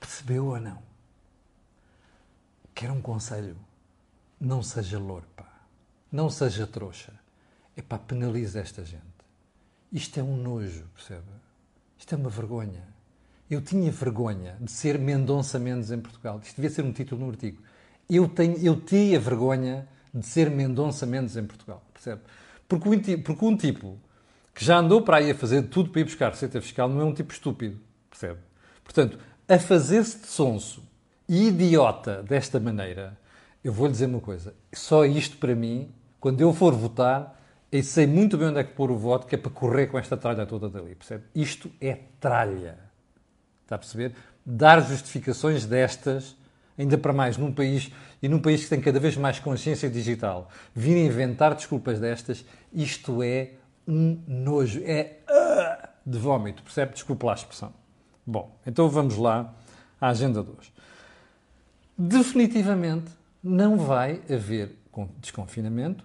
Percebeu 0.00 0.46
ou 0.46 0.60
não? 0.60 0.78
Quer 2.74 2.90
um 2.90 3.00
conselho? 3.00 3.56
Não 4.40 4.62
seja 4.62 4.98
lorpa. 4.98 5.46
Não 6.10 6.30
seja 6.30 6.66
trouxa. 6.66 7.12
É 7.76 7.82
para 7.82 7.98
penalizar 7.98 8.62
esta 8.62 8.84
gente. 8.84 9.02
Isto 9.92 10.20
é 10.20 10.22
um 10.22 10.36
nojo, 10.36 10.84
percebe? 10.94 11.24
Isto 11.98 12.14
é 12.14 12.18
uma 12.18 12.30
vergonha. 12.30 12.82
Eu 13.50 13.60
tinha 13.60 13.90
vergonha 13.90 14.56
de 14.60 14.70
ser 14.70 14.98
Mendonça 14.98 15.58
Mendes 15.58 15.90
em 15.90 16.00
Portugal. 16.00 16.40
Isto 16.42 16.56
devia 16.56 16.70
ser 16.70 16.84
um 16.84 16.92
título 16.92 17.24
no 17.24 17.30
artigo. 17.30 17.62
Eu, 18.08 18.28
tenho, 18.28 18.56
eu 18.58 18.80
tinha 18.80 19.18
vergonha 19.20 19.88
de 20.14 20.24
ser 20.24 20.48
Mendonça 20.48 21.04
Mendes 21.04 21.36
em 21.36 21.44
Portugal, 21.44 21.82
percebe? 21.92 22.22
Porque 22.68 22.88
um, 22.88 23.22
porque 23.22 23.44
um 23.44 23.56
tipo 23.56 23.98
que 24.54 24.64
já 24.64 24.78
andou 24.78 25.02
para 25.02 25.16
aí 25.16 25.32
a 25.32 25.34
fazer 25.34 25.62
tudo 25.62 25.90
para 25.90 26.00
ir 26.00 26.04
buscar 26.04 26.30
receita 26.30 26.60
fiscal 26.60 26.88
não 26.88 27.00
é 27.00 27.04
um 27.04 27.12
tipo 27.12 27.32
estúpido, 27.32 27.78
percebe? 28.08 28.38
Portanto, 28.84 29.18
a 29.48 29.58
fazer-se 29.58 30.20
de 30.20 30.26
sonso 30.26 30.82
e 31.28 31.48
idiota 31.48 32.22
desta 32.22 32.60
maneira, 32.60 33.18
eu 33.62 33.72
vou-lhe 33.72 33.92
dizer 33.92 34.06
uma 34.06 34.20
coisa: 34.20 34.54
só 34.72 35.04
isto 35.04 35.36
para 35.38 35.54
mim, 35.54 35.92
quando 36.20 36.40
eu 36.40 36.52
for 36.54 36.72
votar, 36.72 37.40
eu 37.72 37.82
sei 37.82 38.06
muito 38.06 38.38
bem 38.38 38.48
onde 38.48 38.60
é 38.60 38.64
que 38.64 38.72
pôr 38.72 38.90
o 38.90 38.96
voto, 38.96 39.26
que 39.26 39.34
é 39.34 39.38
para 39.38 39.50
correr 39.50 39.88
com 39.88 39.98
esta 39.98 40.16
tralha 40.16 40.46
toda 40.46 40.68
dali, 40.68 40.94
percebe? 40.94 41.24
Isto 41.34 41.70
é 41.80 41.98
tralha. 42.20 42.78
Está 43.64 43.74
a 43.74 43.78
perceber? 43.78 44.14
Dar 44.46 44.80
justificações 44.80 45.66
destas, 45.66 46.36
ainda 46.78 46.98
para 46.98 47.12
mais 47.12 47.36
num 47.36 47.52
país, 47.52 47.90
e 48.22 48.28
num 48.28 48.38
país 48.38 48.64
que 48.64 48.70
tem 48.70 48.80
cada 48.80 48.98
vez 48.98 49.16
mais 49.16 49.38
consciência 49.38 49.88
digital, 49.88 50.48
vir 50.74 50.96
inventar 50.96 51.54
desculpas 51.54 52.00
destas, 52.00 52.44
isto 52.72 53.22
é 53.22 53.52
um 53.86 54.18
nojo, 54.26 54.80
é 54.84 55.18
uh, 55.28 55.88
de 56.04 56.18
vómito, 56.18 56.62
percebe? 56.62 56.94
Desculpa 56.94 57.30
a 57.30 57.34
expressão. 57.34 57.72
Bom, 58.26 58.58
então 58.66 58.88
vamos 58.88 59.16
lá 59.16 59.54
à 60.00 60.08
agenda 60.08 60.42
de 60.42 60.50
hoje. 60.50 60.72
Definitivamente 61.96 63.10
não 63.42 63.76
vai 63.76 64.20
haver 64.28 64.76
desconfinamento 65.20 66.04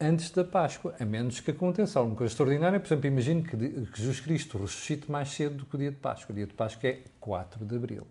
antes 0.00 0.30
da 0.30 0.44
Páscoa, 0.44 0.94
a 0.98 1.04
menos 1.04 1.38
que 1.38 1.52
aconteça 1.52 1.98
alguma 1.98 2.16
coisa 2.16 2.32
extraordinária. 2.32 2.80
Por 2.80 2.88
exemplo, 2.88 3.06
imagino 3.06 3.42
que 3.44 3.56
Jesus 3.94 4.20
Cristo 4.20 4.58
ressuscite 4.58 5.10
mais 5.10 5.28
cedo 5.28 5.58
do 5.58 5.66
que 5.66 5.76
o 5.76 5.78
dia 5.78 5.90
de 5.90 5.96
Páscoa. 5.96 6.32
O 6.32 6.34
dia 6.34 6.46
de 6.46 6.54
Páscoa 6.54 6.90
é 6.90 7.02
4 7.20 7.64
de 7.64 7.76
Abril. 7.76 8.06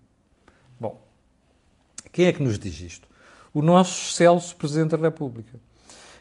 Bom, 0.80 1.06
quem 2.12 2.26
é 2.26 2.34
que 2.34 2.44
nos 2.44 2.60
diz 2.60 2.80
isto? 2.82 3.08
O 3.54 3.62
nosso 3.62 4.10
excelso 4.10 4.56
Presidente 4.56 4.92
da 4.92 4.98
República, 4.98 5.60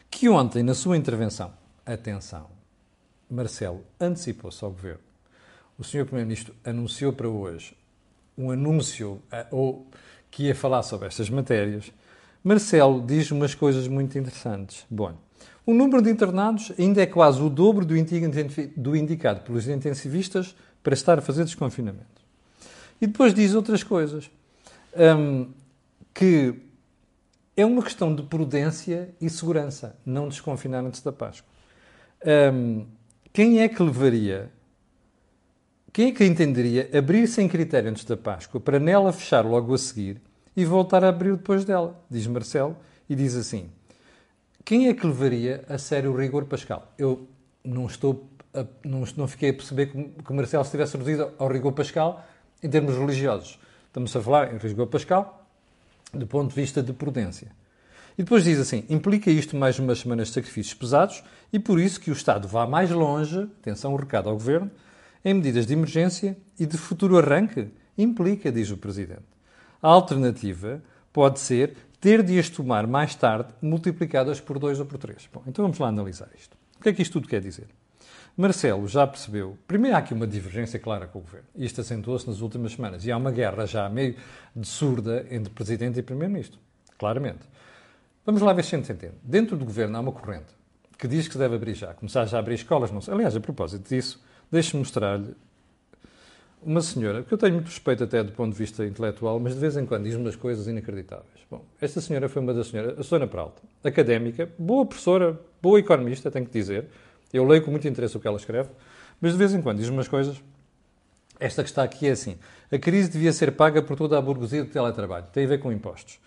que 0.09 0.27
ontem, 0.29 0.63
na 0.63 0.73
sua 0.73 0.97
intervenção, 0.97 1.53
atenção, 1.85 2.47
Marcelo 3.29 3.83
antecipou-se 3.99 4.63
ao 4.63 4.71
Governo. 4.71 4.99
O 5.77 5.83
Sr. 5.83 6.05
Primeiro-Ministro 6.05 6.53
anunciou 6.65 7.13
para 7.13 7.29
hoje 7.29 7.75
um 8.37 8.51
anúncio 8.51 9.21
eh, 9.31 9.47
ou 9.51 9.87
que 10.29 10.43
ia 10.43 10.55
falar 10.55 10.83
sobre 10.83 11.07
estas 11.07 11.29
matérias. 11.29 11.91
Marcelo 12.43 13.05
diz 13.05 13.31
umas 13.31 13.55
coisas 13.55 13.87
muito 13.87 14.17
interessantes. 14.17 14.85
Bom, 14.89 15.13
o 15.65 15.73
número 15.73 16.01
de 16.01 16.09
internados 16.09 16.71
ainda 16.77 17.01
é 17.01 17.05
quase 17.05 17.41
o 17.41 17.49
dobro 17.49 17.85
do, 17.85 17.95
do 18.75 18.95
indicado 18.95 19.41
pelos 19.41 19.67
intensivistas 19.67 20.55
para 20.83 20.93
estar 20.93 21.19
a 21.19 21.21
fazer 21.21 21.43
desconfinamento. 21.43 22.21
E 22.99 23.07
depois 23.07 23.33
diz 23.33 23.53
outras 23.53 23.83
coisas. 23.83 24.29
Um, 24.95 25.49
que 26.13 26.55
é 27.55 27.65
uma 27.65 27.83
questão 27.83 28.13
de 28.13 28.23
prudência 28.23 29.13
e 29.19 29.29
segurança, 29.29 29.95
não 30.05 30.27
desconfinar 30.27 30.83
antes 30.83 31.01
da 31.01 31.11
Páscoa. 31.11 31.49
Um, 32.53 32.85
quem 33.33 33.61
é 33.61 33.69
que 33.69 33.81
levaria, 33.81 34.51
quem 35.91 36.09
é 36.09 36.11
que 36.11 36.23
entenderia 36.23 36.89
abrir 36.97 37.27
sem 37.27 37.47
critério 37.47 37.89
antes 37.89 38.05
da 38.05 38.15
Páscoa 38.15 38.59
para 38.59 38.79
nela 38.79 39.11
fechar 39.11 39.45
logo 39.45 39.73
a 39.73 39.77
seguir 39.77 40.21
e 40.55 40.65
voltar 40.65 41.03
a 41.03 41.09
abrir 41.09 41.35
depois 41.35 41.65
dela? 41.65 41.99
Diz 42.09 42.27
Marcelo 42.27 42.77
e 43.09 43.15
diz 43.15 43.35
assim: 43.35 43.69
quem 44.63 44.87
é 44.87 44.93
que 44.93 45.05
levaria 45.05 45.63
a 45.67 45.77
sério 45.77 46.11
o 46.11 46.17
rigor 46.17 46.45
pascal? 46.45 46.93
Eu 46.97 47.27
não 47.63 47.85
estou, 47.87 48.29
a, 48.53 48.65
não, 48.85 49.03
não 49.17 49.27
fiquei 49.27 49.49
a 49.49 49.53
perceber 49.53 49.87
que, 49.87 50.03
que 50.03 50.33
Marcelo 50.33 50.63
estivesse 50.63 50.97
reduzido 50.97 51.31
ao 51.37 51.47
rigor 51.47 51.73
pascal 51.73 52.25
em 52.61 52.69
termos 52.69 52.95
religiosos. 52.95 53.59
Estamos 53.87 54.15
a 54.15 54.21
falar 54.21 54.53
em 54.53 54.57
rigor 54.57 54.87
pascal 54.87 55.40
do 56.13 56.27
ponto 56.27 56.49
de 56.49 56.55
vista 56.55 56.81
de 56.81 56.93
prudência. 56.93 57.51
E 58.17 58.23
depois 58.23 58.43
diz 58.43 58.59
assim: 58.59 58.83
implica 58.89 59.31
isto 59.31 59.55
mais 59.55 59.79
umas 59.79 59.99
semanas 59.99 60.27
de 60.27 60.33
sacrifícios 60.33 60.73
pesados 60.73 61.23
e 61.51 61.59
por 61.59 61.79
isso 61.79 61.99
que 61.99 62.11
o 62.11 62.13
Estado 62.13 62.47
vá 62.47 62.67
mais 62.67 62.89
longe, 62.91 63.39
atenção, 63.61 63.93
o 63.93 63.97
recado 63.97 64.29
ao 64.29 64.35
Governo, 64.35 64.69
em 65.23 65.33
medidas 65.33 65.65
de 65.65 65.73
emergência 65.73 66.37
e 66.59 66.65
de 66.65 66.77
futuro 66.77 67.17
arranque. 67.17 67.69
Implica, 67.97 68.51
diz 68.51 68.71
o 68.71 68.77
Presidente. 68.77 69.23
A 69.81 69.87
alternativa 69.87 70.81
pode 71.11 71.39
ser 71.39 71.75
ter 71.99 72.23
de 72.23 72.39
as 72.39 72.49
tomar 72.49 72.87
mais 72.87 73.13
tarde, 73.13 73.53
multiplicadas 73.61 74.41
por 74.41 74.57
2 74.57 74.79
ou 74.79 74.85
por 74.85 74.97
3. 74.97 75.29
Bom, 75.31 75.43
então 75.45 75.63
vamos 75.63 75.77
lá 75.77 75.87
analisar 75.87 76.29
isto. 76.37 76.57
O 76.79 76.81
que 76.81 76.89
é 76.89 76.93
que 76.93 77.01
isto 77.01 77.13
tudo 77.13 77.27
quer 77.27 77.41
dizer? 77.41 77.67
Marcelo 78.35 78.87
já 78.87 79.05
percebeu. 79.05 79.57
Primeiro, 79.67 79.95
há 79.95 79.99
aqui 79.99 80.13
uma 80.13 80.25
divergência 80.25 80.79
clara 80.79 81.07
com 81.07 81.19
o 81.19 81.21
governo. 81.21 81.47
Isto 81.55 81.81
acentuou-se 81.81 82.27
nas 82.27 82.41
últimas 82.41 82.73
semanas. 82.73 83.05
E 83.05 83.11
há 83.11 83.17
uma 83.17 83.31
guerra 83.31 83.65
já 83.65 83.89
meio 83.89 84.15
de 84.55 84.67
surda 84.67 85.25
entre 85.29 85.53
presidente 85.53 85.99
e 85.99 86.03
primeiro-ministro. 86.03 86.59
Claramente. 86.97 87.41
Vamos 88.25 88.41
lá 88.41 88.53
ver 88.53 88.63
se 88.63 88.75
a 88.75 88.79
gente 88.79 88.91
entende. 88.91 89.15
Dentro 89.23 89.57
do 89.57 89.65
governo 89.65 89.97
há 89.97 89.99
uma 89.99 90.11
corrente 90.11 90.53
que 90.97 91.07
diz 91.07 91.27
que 91.27 91.33
se 91.33 91.39
deve 91.39 91.55
abrir 91.55 91.73
já. 91.73 91.93
Começar 91.93 92.25
já 92.25 92.37
a 92.37 92.39
abrir 92.39 92.55
escolas. 92.55 92.91
Não 92.91 93.01
sei. 93.01 93.13
Aliás, 93.13 93.35
a 93.35 93.39
propósito 93.39 93.89
disso, 93.89 94.23
deixe-me 94.51 94.79
mostrar-lhe 94.79 95.35
uma 96.63 96.81
senhora, 96.81 97.23
que 97.23 97.33
eu 97.33 97.37
tenho 97.37 97.55
muito 97.55 97.67
respeito 97.67 98.03
até 98.03 98.23
do 98.23 98.31
ponto 98.33 98.53
de 98.53 98.57
vista 98.57 98.85
intelectual, 98.85 99.39
mas 99.39 99.55
de 99.55 99.59
vez 99.59 99.75
em 99.77 99.85
quando 99.85 100.03
diz 100.03 100.15
umas 100.15 100.35
coisas 100.35 100.67
inacreditáveis. 100.67 101.41
Bom, 101.49 101.65
esta 101.81 101.99
senhora 101.99 102.29
foi 102.29 102.41
uma 102.41 102.53
das 102.53 102.67
senhoras, 102.67 102.99
a 102.99 103.03
Susana 103.03 103.27
Peralta, 103.27 103.61
académica, 103.83 104.47
boa 104.59 104.85
professora, 104.85 105.39
boa 105.61 105.79
economista, 105.79 106.29
tenho 106.29 106.45
que 106.45 106.51
dizer. 106.51 106.85
Eu 107.33 107.45
leio 107.45 107.63
com 107.63 107.71
muito 107.71 107.87
interesse 107.87 108.15
o 108.15 108.19
que 108.19 108.27
ela 108.27 108.37
escreve, 108.37 108.69
mas 109.19 109.31
de 109.33 109.37
vez 109.37 109.53
em 109.53 109.61
quando 109.61 109.79
diz 109.79 109.89
umas 109.89 110.07
coisas. 110.07 110.41
Esta 111.39 111.63
que 111.63 111.69
está 111.69 111.83
aqui 111.83 112.07
é 112.07 112.11
assim: 112.11 112.37
a 112.71 112.77
crise 112.77 113.09
devia 113.09 113.33
ser 113.33 113.51
paga 113.53 113.81
por 113.81 113.97
toda 113.97 114.17
a 114.17 114.21
burguesia 114.21 114.63
do 114.63 114.69
teletrabalho. 114.69 115.25
Tem 115.33 115.45
a 115.45 115.47
ver 115.47 115.59
com 115.59 115.71
impostos. 115.71 116.19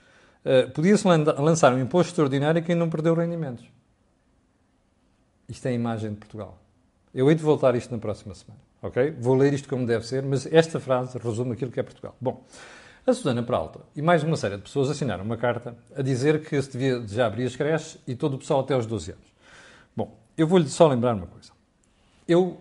Uh, 0.44 0.70
Podia-se 0.72 1.06
lançar 1.06 1.72
um 1.72 1.80
imposto 1.80 2.10
extraordinário 2.10 2.60
a 2.60 2.64
quem 2.64 2.74
não 2.74 2.90
perdeu 2.90 3.14
rendimentos. 3.14 3.64
Isto 5.48 5.66
é 5.66 5.70
a 5.70 5.72
imagem 5.72 6.10
de 6.10 6.16
Portugal. 6.16 6.58
Eu 7.14 7.30
hei 7.30 7.36
de 7.36 7.42
voltar 7.42 7.74
a 7.74 7.78
isto 7.78 7.92
na 7.92 7.98
próxima 7.98 8.34
semana. 8.34 8.60
Ok? 8.82 9.14
Vou 9.18 9.34
ler 9.34 9.52
isto 9.52 9.68
como 9.68 9.86
deve 9.86 10.06
ser, 10.06 10.22
mas 10.22 10.46
esta 10.52 10.78
frase 10.78 11.16
resume 11.16 11.52
aquilo 11.52 11.70
que 11.70 11.80
é 11.80 11.82
Portugal. 11.82 12.14
Bom, 12.20 12.44
a 13.06 13.12
Susana 13.12 13.42
Peralta 13.42 13.80
e 13.94 14.02
mais 14.02 14.22
uma 14.22 14.36
série 14.36 14.56
de 14.56 14.62
pessoas 14.62 14.90
assinaram 14.90 15.24
uma 15.24 15.36
carta 15.36 15.76
a 15.94 16.02
dizer 16.02 16.42
que 16.42 16.60
se 16.60 16.72
devia 16.72 17.06
já 17.06 17.26
abrir 17.26 17.46
as 17.46 17.54
creches 17.54 17.98
e 18.06 18.14
todo 18.14 18.34
o 18.34 18.38
pessoal 18.38 18.60
até 18.60 18.74
aos 18.74 18.84
12 18.84 19.12
anos. 19.12 19.33
Eu 20.36 20.46
vou-lhe 20.46 20.68
só 20.68 20.88
lembrar 20.88 21.14
uma 21.14 21.26
coisa. 21.26 21.52
Eu 22.26 22.60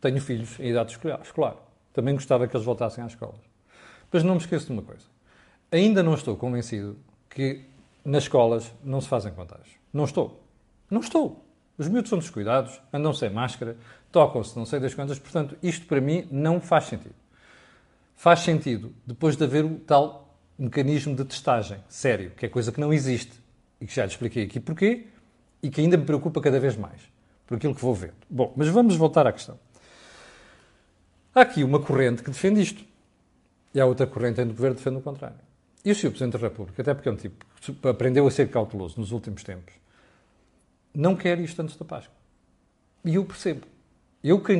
tenho 0.00 0.20
filhos 0.20 0.58
em 0.58 0.70
idade 0.70 0.98
escolar. 1.22 1.56
Também 1.92 2.14
gostava 2.14 2.46
que 2.46 2.56
eles 2.56 2.64
voltassem 2.64 3.04
às 3.04 3.12
escolas. 3.12 3.40
Mas 4.10 4.22
não 4.22 4.34
me 4.34 4.40
esqueço 4.40 4.66
de 4.66 4.72
uma 4.72 4.82
coisa. 4.82 5.04
Ainda 5.70 6.02
não 6.02 6.14
estou 6.14 6.36
convencido 6.36 6.96
que 7.28 7.64
nas 8.04 8.24
escolas 8.24 8.72
não 8.82 9.00
se 9.00 9.08
fazem 9.08 9.32
contágios. 9.32 9.76
Não 9.92 10.04
estou. 10.04 10.42
Não 10.90 11.00
estou. 11.00 11.44
Os 11.76 11.88
miúdos 11.88 12.08
são 12.08 12.18
descuidados, 12.18 12.80
andam 12.90 13.12
sem 13.12 13.28
máscara, 13.28 13.76
tocam-se 14.10 14.56
não 14.56 14.64
sei 14.64 14.80
das 14.80 14.94
quantas, 14.94 15.18
portanto, 15.18 15.58
isto 15.62 15.84
para 15.86 16.00
mim 16.00 16.26
não 16.30 16.60
faz 16.60 16.84
sentido. 16.84 17.14
Faz 18.14 18.40
sentido 18.40 18.94
depois 19.06 19.36
de 19.36 19.44
haver 19.44 19.64
o 19.64 19.78
tal 19.80 20.34
mecanismo 20.58 21.14
de 21.14 21.24
testagem 21.24 21.78
sério, 21.88 22.30
que 22.30 22.46
é 22.46 22.48
coisa 22.48 22.72
que 22.72 22.80
não 22.80 22.92
existe 22.92 23.32
e 23.78 23.86
que 23.86 23.94
já 23.94 24.06
lhe 24.06 24.10
expliquei 24.10 24.44
aqui 24.44 24.58
porquê 24.58 25.06
e 25.62 25.70
que 25.70 25.80
ainda 25.80 25.96
me 25.96 26.04
preocupa 26.04 26.40
cada 26.40 26.60
vez 26.60 26.76
mais, 26.76 27.00
por 27.46 27.56
aquilo 27.56 27.74
que 27.74 27.80
vou 27.80 27.94
ver. 27.94 28.12
Bom, 28.28 28.52
mas 28.56 28.68
vamos 28.68 28.96
voltar 28.96 29.26
à 29.26 29.32
questão. 29.32 29.58
Há 31.34 31.42
aqui 31.42 31.62
uma 31.62 31.80
corrente 31.80 32.22
que 32.22 32.30
defende 32.30 32.60
isto 32.60 32.84
e 33.74 33.80
há 33.80 33.84
outra 33.84 34.06
corrente 34.06 34.40
em 34.40 34.46
do 34.46 34.54
governo 34.54 34.76
que 34.76 34.82
defende 34.82 34.98
o 34.98 35.02
contrário. 35.02 35.36
E 35.84 35.90
o 35.90 35.94
Sr. 35.94 36.08
Presidente 36.08 36.32
da 36.32 36.38
República, 36.38 36.82
até 36.82 36.94
porque 36.94 37.08
é 37.08 37.12
um 37.12 37.16
tipo 37.16 37.44
que 37.60 37.88
aprendeu 37.88 38.26
a 38.26 38.30
ser 38.30 38.50
cauteloso 38.50 38.98
nos 38.98 39.12
últimos 39.12 39.44
tempos, 39.44 39.74
não 40.94 41.14
quer 41.14 41.38
isto 41.38 41.60
antes 41.60 41.76
da 41.76 41.84
Páscoa. 41.84 42.16
E 43.04 43.14
eu 43.14 43.24
percebo. 43.24 43.66
Eu 44.24 44.40
que, 44.40 44.52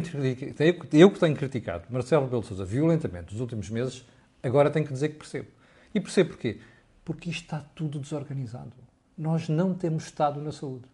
eu 0.92 1.10
que 1.10 1.18
tenho 1.18 1.34
criticado 1.34 1.86
Marcelo 1.90 2.24
Rebelo 2.24 2.42
de 2.42 2.48
Sousa 2.48 2.64
violentamente 2.64 3.32
nos 3.32 3.40
últimos 3.40 3.68
meses, 3.70 4.04
agora 4.42 4.70
tenho 4.70 4.86
que 4.86 4.92
dizer 4.92 5.08
que 5.08 5.16
percebo. 5.16 5.48
E 5.92 6.00
percebo 6.00 6.30
porquê? 6.30 6.60
Porque 7.04 7.30
isto 7.30 7.42
está 7.42 7.60
tudo 7.74 7.98
desorganizado. 7.98 8.85
Nós 9.16 9.48
não 9.48 9.74
temos 9.74 10.04
Estado 10.04 10.40
na 10.40 10.52
saúde. 10.52 10.84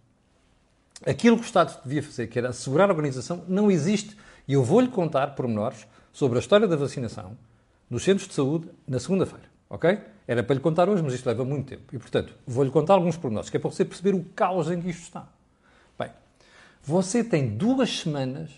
Aquilo 1.04 1.36
que 1.36 1.42
o 1.42 1.46
Estado 1.46 1.82
devia 1.82 2.02
fazer, 2.02 2.28
que 2.28 2.38
era 2.38 2.50
assegurar 2.50 2.88
a 2.88 2.92
organização, 2.92 3.44
não 3.48 3.70
existe. 3.70 4.16
E 4.46 4.52
eu 4.52 4.62
vou-lhe 4.62 4.88
contar 4.88 5.34
pormenores 5.34 5.86
sobre 6.12 6.38
a 6.38 6.40
história 6.40 6.68
da 6.68 6.76
vacinação 6.76 7.36
nos 7.90 8.04
centros 8.04 8.28
de 8.28 8.34
saúde 8.34 8.68
na 8.86 8.98
segunda-feira. 9.00 9.44
Ok? 9.68 9.98
Era 10.26 10.42
para 10.42 10.54
lhe 10.54 10.60
contar 10.60 10.88
hoje, 10.88 11.02
mas 11.02 11.14
isto 11.14 11.26
leva 11.26 11.44
muito 11.44 11.68
tempo. 11.68 11.94
E, 11.94 11.98
portanto, 11.98 12.34
vou-lhe 12.46 12.70
contar 12.70 12.94
alguns 12.94 13.16
pormenores, 13.16 13.50
que 13.50 13.56
é 13.56 13.60
para 13.60 13.70
você 13.70 13.84
perceber 13.84 14.14
o 14.14 14.24
caos 14.34 14.70
em 14.70 14.80
que 14.80 14.90
isto 14.90 15.02
está. 15.02 15.26
Bem, 15.98 16.10
você 16.82 17.24
tem 17.24 17.56
duas 17.56 18.00
semanas 18.00 18.50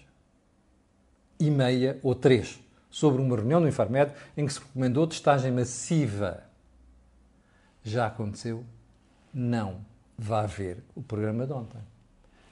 e 1.38 1.50
meia 1.50 1.98
ou 2.02 2.14
três 2.14 2.60
sobre 2.90 3.20
uma 3.20 3.36
reunião 3.36 3.60
do 3.60 3.68
Infarmed 3.68 4.12
em 4.36 4.46
que 4.46 4.52
se 4.52 4.60
recomendou 4.60 5.06
testagem 5.06 5.50
massiva. 5.50 6.44
Já 7.82 8.06
aconteceu? 8.06 8.64
Não. 9.34 9.78
Vá 10.16 10.46
ver 10.46 10.78
o 10.94 11.02
programa 11.02 11.44
de 11.44 11.52
ontem. 11.52 11.80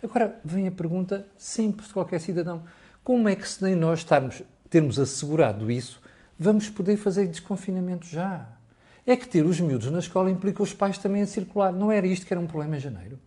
Agora 0.02 0.40
vem 0.44 0.66
a 0.66 0.72
pergunta 0.72 1.24
simples 1.36 1.86
de 1.88 1.94
qualquer 1.94 2.20
cidadão: 2.20 2.64
como 3.04 3.28
é 3.28 3.36
que, 3.36 3.48
se 3.48 3.62
nem 3.62 3.76
nós 3.76 4.00
estarmos, 4.00 4.42
termos 4.68 4.98
assegurado 4.98 5.70
isso, 5.70 6.02
vamos 6.38 6.68
poder 6.68 6.96
fazer 6.96 7.28
desconfinamento 7.28 8.06
já? 8.06 8.48
É 9.06 9.16
que 9.16 9.28
ter 9.28 9.44
os 9.44 9.60
miúdos 9.60 9.90
na 9.90 10.00
escola 10.00 10.30
implica 10.30 10.62
os 10.62 10.72
pais 10.72 10.98
também 10.98 11.22
a 11.22 11.26
circular. 11.26 11.72
Não 11.72 11.90
era 11.90 12.06
isto 12.06 12.26
que 12.26 12.32
era 12.32 12.40
um 12.40 12.46
problema 12.46 12.76
em 12.76 12.80
janeiro? 12.80 13.18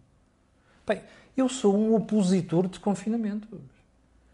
Bem, 0.85 1.01
eu 1.35 1.49
sou 1.49 1.77
um 1.77 1.95
opositor 1.95 2.67
de 2.67 2.79
confinamento. 2.79 3.61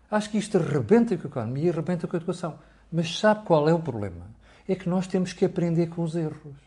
Acho 0.10 0.30
que 0.30 0.38
isto 0.38 0.58
arrebenta 0.58 1.16
com 1.18 1.28
a 1.28 1.32
economia 1.32 1.66
e 1.66 1.70
arrebenta 1.70 2.08
com 2.08 2.16
a 2.16 2.18
educação. 2.18 2.60
Mas 2.92 3.18
sabe 3.18 3.46
qual 3.46 3.70
é 3.70 3.74
o 3.74 3.80
problema? 3.80 4.30
É 4.68 4.76
que 4.76 4.90
nós 4.90 5.08
temos 5.08 5.34
que 5.34 5.46
aprender 5.46 5.88
com 5.88 6.04
os 6.04 6.16
erros. 6.16 6.58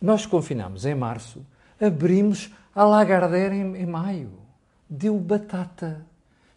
Nós 0.00 0.26
confinamos 0.26 0.84
em 0.84 0.94
março, 0.94 1.44
abrimos 1.80 2.50
a 2.74 2.84
Lagardère 2.84 3.54
em, 3.54 3.74
em 3.76 3.86
maio. 3.86 4.32
Deu 4.88 5.18
batata. 5.18 6.06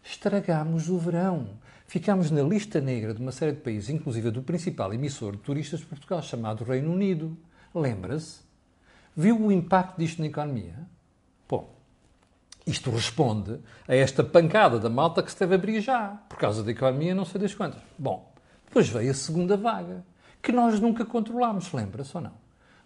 Estragámos 0.02 0.90
o 0.90 0.98
verão. 0.98 1.48
Ficámos 1.86 2.30
na 2.30 2.42
lista 2.42 2.80
negra 2.80 3.14
de 3.14 3.22
uma 3.22 3.32
série 3.32 3.52
de 3.52 3.60
países, 3.60 3.88
inclusive 3.88 4.30
do 4.30 4.42
principal 4.42 4.92
emissor 4.92 5.32
de 5.32 5.38
turistas 5.38 5.80
de 5.80 5.86
Portugal, 5.86 6.22
chamado 6.22 6.64
Reino 6.64 6.92
Unido. 6.92 7.36
Lembra-se? 7.74 8.40
Viu 9.16 9.40
o 9.40 9.52
impacto 9.52 9.98
disto 9.98 10.20
na 10.20 10.26
economia? 10.26 10.74
Bom, 11.48 11.74
isto 12.66 12.90
responde 12.90 13.60
a 13.86 13.94
esta 13.94 14.24
pancada 14.24 14.78
da 14.78 14.90
malta 14.90 15.22
que 15.22 15.30
se 15.30 15.38
deve 15.38 15.54
abrir 15.54 15.80
já, 15.80 16.08
por 16.28 16.36
causa 16.36 16.62
da 16.62 16.70
economia, 16.70 17.14
não 17.14 17.24
sei 17.24 17.40
das 17.40 17.54
quantas. 17.54 17.80
Bom, 17.96 18.32
depois 18.66 18.88
veio 18.88 19.10
a 19.10 19.14
segunda 19.14 19.56
vaga, 19.56 20.04
que 20.42 20.50
nós 20.50 20.80
nunca 20.80 21.04
controlámos, 21.04 21.72
lembra-se 21.72 22.16
ou 22.16 22.22
não? 22.22 22.32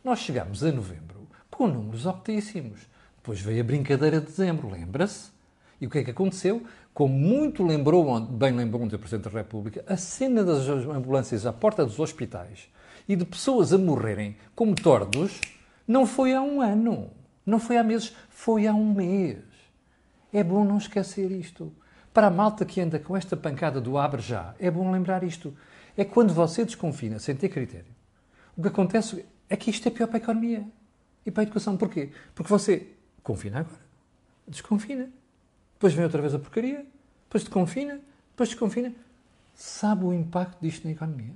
Nós 0.04 0.18
chegámos 0.18 0.62
a 0.62 0.70
novembro 0.70 1.17
com 1.50 1.66
números 1.66 2.06
altíssimos. 2.06 2.80
Depois 3.16 3.40
veio 3.40 3.60
a 3.60 3.64
brincadeira 3.64 4.20
de 4.20 4.26
dezembro, 4.26 4.70
lembra-se? 4.70 5.30
E 5.80 5.86
o 5.86 5.90
que 5.90 5.98
é 5.98 6.04
que 6.04 6.10
aconteceu? 6.10 6.62
Como 6.92 7.14
muito 7.14 7.64
lembrou, 7.64 8.20
bem 8.20 8.52
lembrou 8.52 8.84
o 8.84 8.98
Presidente 8.98 9.30
da 9.30 9.38
República, 9.38 9.84
a 9.86 9.96
cena 9.96 10.42
das 10.42 10.66
ambulâncias 10.68 11.46
à 11.46 11.52
porta 11.52 11.84
dos 11.84 12.00
hospitais 12.00 12.68
e 13.08 13.14
de 13.14 13.24
pessoas 13.24 13.72
a 13.72 13.78
morrerem 13.78 14.36
como 14.54 14.74
tordos 14.74 15.40
não 15.86 16.04
foi 16.04 16.34
há 16.34 16.42
um 16.42 16.60
ano, 16.60 17.10
não 17.46 17.58
foi 17.58 17.76
há 17.76 17.84
meses, 17.84 18.14
foi 18.28 18.66
há 18.66 18.74
um 18.74 18.92
mês. 18.92 19.38
É 20.32 20.42
bom 20.42 20.64
não 20.64 20.78
esquecer 20.78 21.30
isto. 21.30 21.72
Para 22.12 22.26
a 22.26 22.30
malta 22.30 22.64
que 22.64 22.80
anda 22.80 22.98
com 22.98 23.16
esta 23.16 23.36
pancada 23.36 23.80
do 23.80 23.96
abre 23.96 24.20
já, 24.20 24.54
é 24.58 24.70
bom 24.70 24.90
lembrar 24.90 25.22
isto. 25.22 25.56
É 25.96 26.04
quando 26.04 26.34
você 26.34 26.64
desconfina 26.64 27.18
sem 27.18 27.34
ter 27.34 27.48
critério. 27.48 27.94
O 28.56 28.62
que 28.62 28.68
acontece 28.68 29.24
é 29.48 29.56
que 29.56 29.70
isto 29.70 29.86
é 29.86 29.90
pior 29.90 30.08
para 30.08 30.16
a 30.16 30.20
economia 30.20 30.66
e 31.28 31.30
para 31.30 31.42
a 31.42 31.44
educação. 31.44 31.76
Porquê? 31.76 32.10
Porque 32.34 32.50
você 32.50 32.88
confina 33.22 33.60
agora, 33.60 33.80
desconfina, 34.46 35.10
depois 35.74 35.92
vem 35.92 36.04
outra 36.04 36.22
vez 36.22 36.34
a 36.34 36.38
porcaria, 36.38 36.86
depois 37.24 37.44
desconfina, 37.44 38.00
depois 38.30 38.48
desconfina. 38.48 38.92
Sabe 39.54 40.04
o 40.04 40.12
impacto 40.12 40.58
disto 40.60 40.86
na 40.86 40.92
economia? 40.92 41.34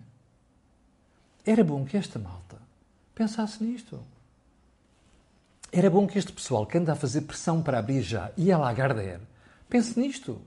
Era 1.45 1.63
bom 1.63 1.85
que 1.85 1.97
esta 1.97 2.19
malta 2.19 2.57
pensasse 3.15 3.63
nisto. 3.63 4.01
Era 5.71 5.91
bom 5.91 6.07
que 6.07 6.19
este 6.19 6.33
pessoal 6.33 6.67
que 6.67 6.79
anda 6.79 6.93
a 6.93 6.97
fazer 6.97 7.23
pressão 7.23 7.63
para 7.63 7.79
abrir 7.79 8.03
já 8.03 8.31
e 8.37 8.51
a 8.51 8.59
Lagardère 8.59 9.23
pense 9.69 9.99
nisto. 9.99 10.41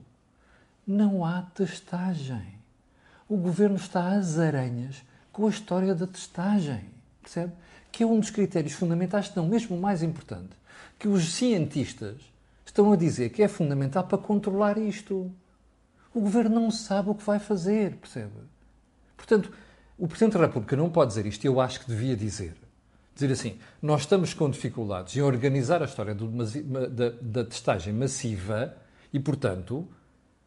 Não 0.86 1.24
há 1.24 1.42
testagem. 1.42 2.56
O 3.28 3.36
governo 3.36 3.76
está 3.76 4.08
às 4.08 4.38
aranhas 4.38 5.02
com 5.32 5.46
a 5.46 5.50
história 5.50 5.94
da 5.94 6.06
testagem. 6.06 6.84
Percebe? 7.20 7.52
Que 7.96 8.02
é 8.02 8.06
um 8.06 8.20
dos 8.20 8.28
critérios 8.28 8.74
fundamentais, 8.74 9.34
não 9.34 9.48
mesmo 9.48 9.74
o 9.74 9.80
mais 9.80 10.02
importante, 10.02 10.50
que 10.98 11.08
os 11.08 11.32
cientistas 11.32 12.16
estão 12.62 12.92
a 12.92 12.96
dizer 12.96 13.30
que 13.30 13.42
é 13.42 13.48
fundamental 13.48 14.04
para 14.04 14.18
controlar 14.18 14.76
isto. 14.76 15.32
O 16.12 16.20
governo 16.20 16.60
não 16.60 16.70
sabe 16.70 17.08
o 17.08 17.14
que 17.14 17.24
vai 17.24 17.38
fazer, 17.38 17.94
percebe? 17.96 18.34
Portanto, 19.16 19.50
o 19.96 20.06
Presidente 20.06 20.34
da 20.34 20.40
República 20.40 20.76
não 20.76 20.90
pode 20.90 21.08
dizer 21.08 21.24
isto, 21.24 21.42
e 21.44 21.46
eu 21.46 21.58
acho 21.58 21.80
que 21.80 21.86
devia 21.88 22.14
dizer 22.14 22.54
dizer 23.14 23.32
assim, 23.32 23.58
nós 23.80 24.02
estamos 24.02 24.34
com 24.34 24.50
dificuldades 24.50 25.16
em 25.16 25.22
organizar 25.22 25.80
a 25.80 25.86
história 25.86 26.14
do, 26.14 26.28
da, 26.28 27.08
da 27.18 27.44
testagem 27.46 27.94
massiva 27.94 28.76
e, 29.10 29.18
portanto, 29.18 29.88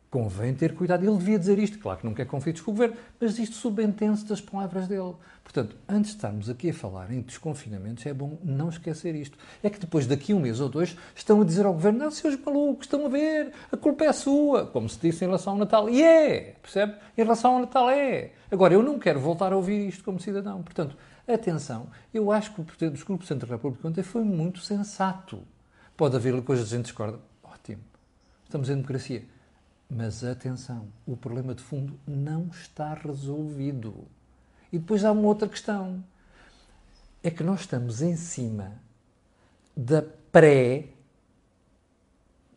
convém 0.10 0.54
ter 0.54 0.74
cuidado. 0.76 1.06
Ele 1.06 1.18
devia 1.18 1.38
dizer 1.38 1.60
isto, 1.60 1.80
claro 1.80 2.00
que 2.00 2.06
não 2.06 2.14
quer 2.14 2.26
conflitos 2.26 2.62
com 2.62 2.72
o 2.72 2.74
governo, 2.74 2.96
mas 3.20 3.38
isto 3.38 3.56
subentende-se 3.56 4.26
das 4.26 4.42
palavras 4.42 4.88
dele. 4.88 5.14
Portanto, 5.44 5.76
antes 5.88 6.12
de 6.12 6.18
estarmos 6.18 6.50
aqui 6.50 6.70
a 6.70 6.74
falar 6.74 7.12
em 7.12 7.22
desconfinamentos, 7.22 8.06
é 8.06 8.14
bom 8.14 8.38
não 8.44 8.70
esquecer 8.70 9.16
isto. 9.16 9.38
É 9.64 9.70
que 9.70 9.80
depois, 9.80 10.06
daqui 10.06 10.34
a 10.34 10.36
um 10.36 10.40
mês 10.40 10.60
ou 10.60 10.70
dois, 10.70 10.96
estão 11.16 11.42
a 11.42 11.46
dizer 11.46 11.66
ao 11.66 11.74
governo: 11.74 12.00
não, 12.00 12.12
seus 12.12 12.36
malucos, 12.40 12.86
estão 12.86 13.06
a 13.06 13.10
ver, 13.10 13.52
a 13.72 13.78
culpa 13.78 14.06
é 14.06 14.14
sua, 14.14 14.66
como 14.66 14.88
se 14.88 15.00
disse 15.00 15.24
em 15.24 15.28
relação 15.28 15.54
ao 15.54 15.60
Natal. 15.60 15.90
E 15.90 16.04
é, 16.04 16.56
percebe? 16.62 16.96
Em 17.18 17.24
relação 17.24 17.54
ao 17.54 17.60
Natal 17.60 17.90
é. 17.90 18.32
Agora, 18.52 18.74
eu 18.74 18.84
não 18.84 19.00
quero 19.00 19.20
voltar 19.20 19.54
a 19.54 19.56
ouvir 19.56 19.90
isto 19.90 20.04
como 20.04 20.20
cidadão. 20.20 20.62
Portanto, 20.62 20.96
Atenção, 21.32 21.92
eu 22.12 22.32
acho 22.32 22.56
que 22.56 22.62
o 22.62 22.64
Presidente 22.64 23.00
do 23.00 23.06
Grupo 23.06 23.24
Centro 23.24 23.48
da 23.48 23.56
República 23.56 23.88
ontem 23.88 24.02
foi 24.02 24.24
muito 24.24 24.62
sensato. 24.62 25.44
Pode 25.96 26.16
haver 26.16 26.42
coisas 26.42 26.68
que 26.68 26.74
a 26.74 26.78
gente 26.78 26.88
discorda. 26.88 27.20
Ótimo. 27.44 27.84
Estamos 28.46 28.68
em 28.68 28.74
democracia. 28.74 29.24
Mas 29.90 30.24
atenção, 30.24 30.88
o 31.06 31.18
problema 31.18 31.56
de 31.56 31.64
fundo 31.64 32.00
não 32.06 32.48
está 32.48 32.94
resolvido. 32.94 34.06
E 34.72 34.78
depois 34.78 35.04
há 35.04 35.12
uma 35.12 35.28
outra 35.28 35.50
questão. 35.50 36.04
É 37.24 37.32
que 37.32 37.44
nós 37.44 37.62
estamos 37.62 38.02
em 38.02 38.16
cima 38.16 38.74
da 39.76 40.04
pré 40.32 40.90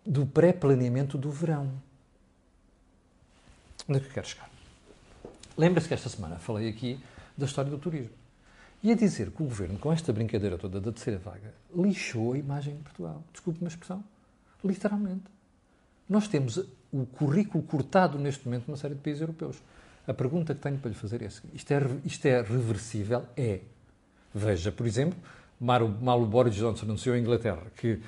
do 0.04 0.26
pré-planeamento 0.26 1.16
do 1.16 1.30
verão. 1.30 1.72
Onde 3.88 3.98
é 3.98 4.02
que 4.02 4.08
eu 4.08 4.12
quero 4.12 4.26
chegar? 4.26 4.50
Lembra-se 5.56 5.88
que 5.88 5.94
esta 5.94 6.08
semana 6.08 6.36
falei 6.36 6.68
aqui 6.68 7.00
da 7.36 7.46
história 7.46 7.70
do 7.70 7.78
turismo. 7.78 8.12
E 8.82 8.90
a 8.90 8.96
dizer 8.96 9.30
que 9.30 9.42
o 9.42 9.46
governo, 9.46 9.78
com 9.78 9.92
esta 9.92 10.12
brincadeira 10.12 10.58
toda 10.58 10.80
da 10.80 10.90
terceira 10.90 11.18
vaga, 11.18 11.54
lixou 11.74 12.32
a 12.32 12.38
imagem 12.38 12.76
de 12.76 12.82
Portugal. 12.82 13.22
Desculpe 13.32 13.60
uma 13.60 13.68
expressão. 13.68 14.02
Literalmente. 14.64 15.24
Nós 16.08 16.26
temos 16.26 16.64
o 16.92 17.06
currículo 17.06 17.64
cortado 17.64 18.18
neste 18.18 18.44
momento 18.46 18.68
numa 18.68 18.76
série 18.76 18.94
de 18.94 19.00
países 19.00 19.22
europeus. 19.22 19.56
A 20.06 20.12
pergunta 20.12 20.54
que 20.54 20.60
tenho 20.60 20.78
para 20.78 20.90
lhe 20.90 20.96
fazer 20.96 21.22
é 21.22 21.28
isto 21.54 21.70
é, 21.70 21.80
isto 22.04 22.26
é 22.26 22.42
reversível? 22.42 23.24
É. 23.36 23.60
Veja, 24.34 24.70
por 24.72 24.86
exemplo, 24.86 25.18
mal 25.60 26.20
o 26.20 26.26
Boris 26.26 26.54
Johnson 26.54 26.86
anunciou 26.86 27.16
em 27.16 27.20
Inglaterra 27.20 27.62
que 27.76 28.00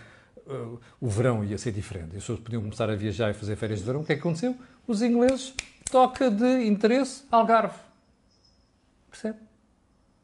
uh, 0.47 0.81
o 1.01 1.09
verão 1.09 1.45
ia 1.45 1.57
ser 1.57 1.73
diferente. 1.73 2.09
As 2.09 2.23
pessoas 2.23 2.41
podiam 2.41 2.61
começar 2.63 2.91
a 2.91 2.97
viajar 2.97 3.31
e 3.31 3.35
fazer 3.35 3.57
férias 3.57 3.79
de 3.79 3.87
verão. 3.87 4.01
O 4.01 4.05
que 4.05 4.13
é 4.13 4.17
que 4.17 4.21
aconteceu? 4.21 4.57
Os 4.87 5.03
ingleses 5.03 5.55
toca 5.91 6.31
de 6.31 6.67
interesse 6.67 7.25
Algarve. 7.31 7.79
Percebe? 9.11 9.39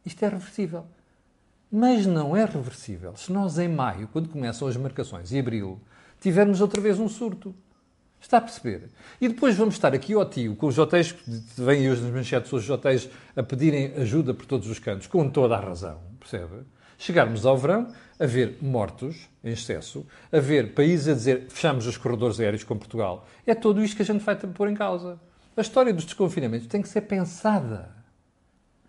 Isto 0.05 0.25
é 0.25 0.29
reversível. 0.29 0.85
Mas 1.71 2.05
não 2.05 2.37
é 2.37 2.45
reversível 2.45 3.17
se 3.17 3.31
nós, 3.33 3.59
em 3.59 3.69
maio, 3.69 4.09
quando 4.09 4.29
começam 4.29 4.67
as 4.67 4.77
marcações, 4.77 5.31
e 5.31 5.39
abril, 5.39 5.81
tivermos 6.21 6.61
outra 6.61 6.81
vez 6.81 6.99
um 6.99 7.09
surto. 7.09 7.55
Está 8.21 8.37
a 8.37 8.41
perceber? 8.41 8.91
E 9.21 9.29
depois 9.29 9.57
vamos 9.57 9.75
estar 9.75 9.95
aqui 9.95 10.13
ao 10.13 10.25
tio, 10.25 10.55
com 10.55 10.67
os 10.67 10.79
hotéis, 10.79 11.15
vêm 11.57 11.91
hoje 11.91 12.03
nas 12.03 12.13
manchetes 12.13 12.53
os 12.53 12.69
hotéis 12.69 13.09
a 13.35 13.43
pedirem 13.43 13.95
ajuda 13.97 14.35
por 14.35 14.45
todos 14.47 14.69
os 14.69 14.79
cantos, 14.79 15.07
com 15.07 15.29
toda 15.29 15.57
a 15.57 15.61
razão, 15.61 15.99
percebe? 16.19 16.65
Chegarmos 16.99 17.47
ao 17.47 17.57
verão 17.57 17.89
a 18.19 18.27
ver 18.27 18.59
mortos 18.61 19.29
em 19.43 19.53
excesso, 19.53 20.07
a 20.31 20.39
ver 20.39 20.75
países 20.75 21.09
a 21.09 21.15
dizer 21.15 21.47
fechamos 21.49 21.87
os 21.87 21.97
corredores 21.97 22.39
aéreos 22.39 22.63
com 22.63 22.77
Portugal. 22.77 23.27
É 23.47 23.55
tudo 23.55 23.83
isto 23.83 23.97
que 23.97 24.03
a 24.03 24.05
gente 24.05 24.23
vai 24.23 24.37
pôr 24.37 24.69
em 24.69 24.75
causa. 24.75 25.19
A 25.57 25.63
história 25.63 25.93
dos 25.93 26.05
desconfinamentos 26.05 26.67
tem 26.67 26.83
que 26.83 26.89
ser 26.89 27.01
pensada. 27.03 27.91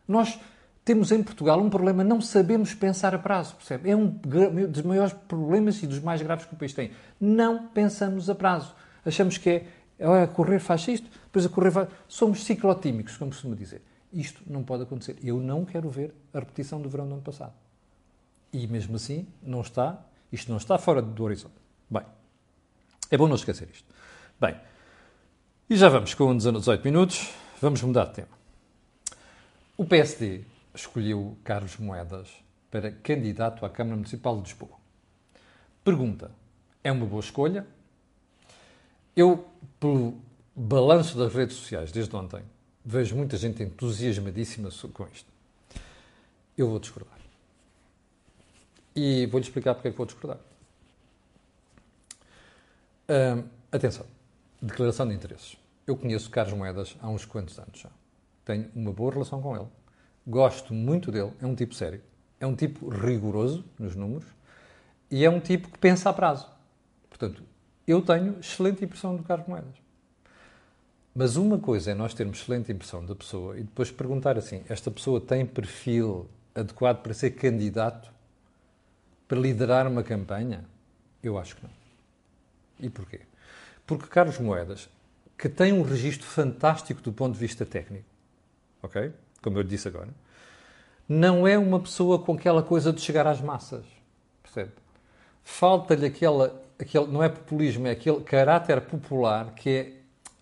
Nós 0.05 0.37
temos 0.83 1.11
em 1.11 1.23
Portugal 1.23 1.61
um 1.61 1.69
problema, 1.69 2.03
não 2.03 2.19
sabemos 2.19 2.73
pensar 2.73 3.15
a 3.15 3.19
prazo, 3.19 3.55
percebe? 3.55 3.89
É 3.89 3.95
um 3.95 4.07
dos 4.07 4.81
maiores 4.81 5.13
problemas 5.27 5.81
e 5.81 5.87
dos 5.87 5.99
mais 5.99 6.21
graves 6.21 6.45
que 6.45 6.53
o 6.53 6.57
país 6.57 6.73
tem. 6.73 6.91
Não 7.19 7.67
pensamos 7.67 8.29
a 8.29 8.35
prazo. 8.35 8.75
Achamos 9.05 9.37
que 9.37 9.49
é, 9.49 10.23
a 10.23 10.27
correr 10.27 10.59
faz 10.59 10.87
isto, 10.87 11.09
depois 11.25 11.45
a 11.45 11.49
correr 11.49 11.71
faz... 11.71 11.89
Somos 12.07 12.43
ciclotímicos, 12.43 13.17
como 13.17 13.31
costuma 13.31 13.55
dizer. 13.55 13.81
Isto 14.11 14.41
não 14.45 14.63
pode 14.63 14.83
acontecer. 14.83 15.17
Eu 15.23 15.39
não 15.39 15.63
quero 15.65 15.89
ver 15.89 16.13
a 16.33 16.39
repetição 16.39 16.81
do 16.81 16.89
verão 16.89 17.07
do 17.07 17.13
ano 17.13 17.21
passado. 17.21 17.53
E 18.51 18.67
mesmo 18.67 18.95
assim, 18.95 19.27
não 19.41 19.61
está, 19.61 20.03
isto 20.31 20.49
não 20.49 20.57
está 20.57 20.77
fora 20.77 21.01
do 21.01 21.23
horizonte. 21.23 21.55
Bem, 21.89 22.03
é 23.09 23.17
bom 23.17 23.27
não 23.27 23.35
esquecer 23.35 23.69
isto. 23.71 23.87
Bem, 24.39 24.55
e 25.69 25.75
já 25.77 25.87
vamos 25.87 26.13
com 26.13 26.35
18 26.35 26.83
minutos, 26.83 27.33
vamos 27.61 27.81
mudar 27.81 28.05
de 28.05 28.15
tema. 28.15 28.41
O 29.77 29.85
PSD 29.85 30.41
escolheu 30.75 31.37
Carlos 31.43 31.77
Moedas 31.77 32.29
para 32.69 32.91
candidato 32.91 33.65
à 33.65 33.69
Câmara 33.69 33.95
Municipal 33.95 34.35
de 34.35 34.49
Lisboa. 34.49 34.77
Pergunta: 35.83 36.31
é 36.83 36.91
uma 36.91 37.05
boa 37.05 37.21
escolha? 37.21 37.65
Eu, 39.15 39.47
pelo 39.79 40.17
balanço 40.55 41.17
das 41.17 41.33
redes 41.33 41.55
sociais 41.57 41.91
desde 41.91 42.15
ontem, 42.15 42.43
vejo 42.83 43.15
muita 43.15 43.37
gente 43.37 43.61
entusiasmadíssima 43.61 44.69
com 44.93 45.07
isto. 45.13 45.29
Eu 46.57 46.69
vou 46.69 46.79
discordar. 46.79 47.17
E 48.95 49.25
vou-lhe 49.27 49.45
explicar 49.45 49.73
porque 49.73 49.87
é 49.87 49.91
que 49.91 49.97
vou 49.97 50.05
discordar. 50.05 50.39
Atenção. 53.71 54.05
Declaração 54.61 55.07
de 55.07 55.13
interesses. 55.15 55.57
Eu 55.87 55.97
conheço 55.97 56.29
Carlos 56.29 56.53
Moedas 56.57 56.95
há 57.01 57.09
uns 57.09 57.25
quantos 57.25 57.57
anos 57.57 57.79
já. 57.79 57.89
Tenho 58.45 58.69
uma 58.75 58.91
boa 58.91 59.11
relação 59.11 59.41
com 59.41 59.55
ele. 59.55 59.67
Gosto 60.25 60.73
muito 60.73 61.11
dele. 61.11 61.31
É 61.41 61.45
um 61.45 61.55
tipo 61.55 61.73
sério. 61.73 62.01
É 62.39 62.45
um 62.45 62.55
tipo 62.55 62.89
rigoroso 62.89 63.65
nos 63.77 63.95
números. 63.95 64.27
E 65.09 65.25
é 65.25 65.29
um 65.29 65.39
tipo 65.39 65.69
que 65.69 65.77
pensa 65.77 66.09
a 66.09 66.13
prazo. 66.13 66.47
Portanto, 67.09 67.43
eu 67.91 68.01
tenho 68.01 68.39
excelente 68.39 68.83
impressão 68.83 69.15
do 69.15 69.23
Carlos 69.23 69.47
Moedas. 69.47 69.75
Mas 71.13 71.35
uma 71.35 71.59
coisa 71.59 71.91
é 71.91 71.93
nós 71.93 72.13
termos 72.13 72.39
excelente 72.39 72.71
impressão 72.71 73.05
da 73.05 73.13
pessoa 73.13 73.57
e 73.57 73.63
depois 73.63 73.91
perguntar 73.91 74.37
assim: 74.37 74.63
esta 74.69 74.89
pessoa 74.89 75.19
tem 75.19 75.45
perfil 75.45 76.29
adequado 76.55 77.01
para 77.01 77.13
ser 77.13 77.31
candidato 77.31 78.11
para 79.27 79.39
liderar 79.39 79.87
uma 79.87 80.03
campanha? 80.03 80.65
Eu 81.21 81.37
acho 81.37 81.55
que 81.55 81.63
não. 81.63 81.71
E 82.79 82.89
porquê? 82.89 83.21
Porque 83.85 84.07
Carlos 84.07 84.39
Moedas, 84.39 84.89
que 85.37 85.49
tem 85.49 85.73
um 85.73 85.81
registro 85.81 86.25
fantástico 86.25 87.01
do 87.01 87.11
ponto 87.11 87.33
de 87.33 87.39
vista 87.39 87.65
técnico, 87.65 88.05
ok? 88.81 89.11
Como 89.41 89.57
eu 89.57 89.63
disse 89.63 89.87
agora, 89.87 90.09
não 91.07 91.45
é 91.45 91.57
uma 91.57 91.79
pessoa 91.79 92.19
com 92.19 92.33
aquela 92.33 92.63
coisa 92.63 92.93
de 92.93 93.01
chegar 93.01 93.27
às 93.27 93.41
massas, 93.41 93.85
percebe? 94.41 94.71
Falta-lhe 95.43 96.05
aquela, 96.05 96.61
aquele, 96.81 97.07
não 97.07 97.23
é 97.23 97.29
populismo, 97.29 97.87
é 97.87 97.91
aquele 97.91 98.21
caráter 98.21 98.81
popular 98.81 99.53
que 99.53 99.69
é 99.69 99.93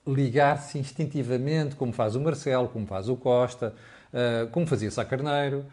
ligar-se 0.07 0.77
instintivamente, 0.77 1.75
como 1.75 1.93
faz 1.93 2.15
o 2.15 2.21
Marcelo, 2.21 2.67
como 2.69 2.87
faz 2.87 3.09
o 3.09 3.15
Costa, 3.15 3.75
uh, 4.13 4.47
como 4.49 4.65
fazia 4.65 4.89
Sá 4.89 5.05
Carneiro, 5.05 5.65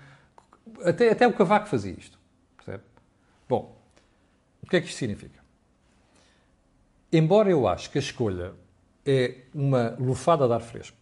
até, 0.84 1.10
até 1.10 1.26
o 1.26 1.32
Cavaco 1.32 1.68
fazia 1.68 1.92
isto, 1.92 2.18
percebe? 2.56 2.82
Bom, 3.48 3.76
o 4.62 4.66
que 4.66 4.76
é 4.76 4.80
que 4.80 4.88
isto 4.88 4.98
significa? 4.98 5.40
Embora 7.12 7.48
eu 7.48 7.66
acho 7.68 7.90
que 7.90 7.98
a 7.98 8.00
escolha 8.00 8.52
é 9.04 9.36
uma 9.54 9.96
lufada 9.98 10.46
de 10.46 10.52
ar 10.52 10.60
fresco, 10.60 10.96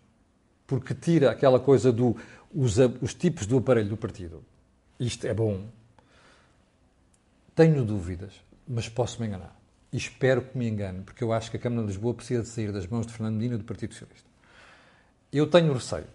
porque 0.67 0.95
tira 0.95 1.31
aquela 1.31 1.59
coisa 1.59 1.91
do 1.91 2.17
os, 2.55 2.77
os 3.01 3.15
tipos 3.15 3.47
do 3.47 3.59
aparelho 3.59 3.89
do 3.89 3.97
partido. 3.97 4.45
Isto 5.01 5.27
é 5.27 5.35
bom. 5.35 5.67
Tenho 7.55 7.85
dúvidas, 7.85 8.33
mas 8.67 8.89
posso 8.89 9.21
me 9.21 9.29
enganar. 9.29 9.59
E 9.93 9.97
espero 9.97 10.43
que 10.43 10.59
me 10.59 10.69
engane, 10.69 11.03
porque 11.03 11.23
eu 11.23 11.33
acho 11.33 11.51
que 11.51 11.57
a 11.57 11.61
Câmara 11.61 11.83
de 11.83 11.89
Lisboa 11.89 12.15
precisa 12.15 12.43
de 12.43 12.49
sair 12.49 12.73
das 12.73 12.87
mãos 12.87 13.07
de 13.07 13.13
Fernando 13.13 13.37
Medina 13.37 13.59
do 13.59 13.65
Partido 13.65 13.93
Socialista. 13.93 14.29
Eu 15.33 15.47
tenho 15.49 15.73
receio 15.73 16.07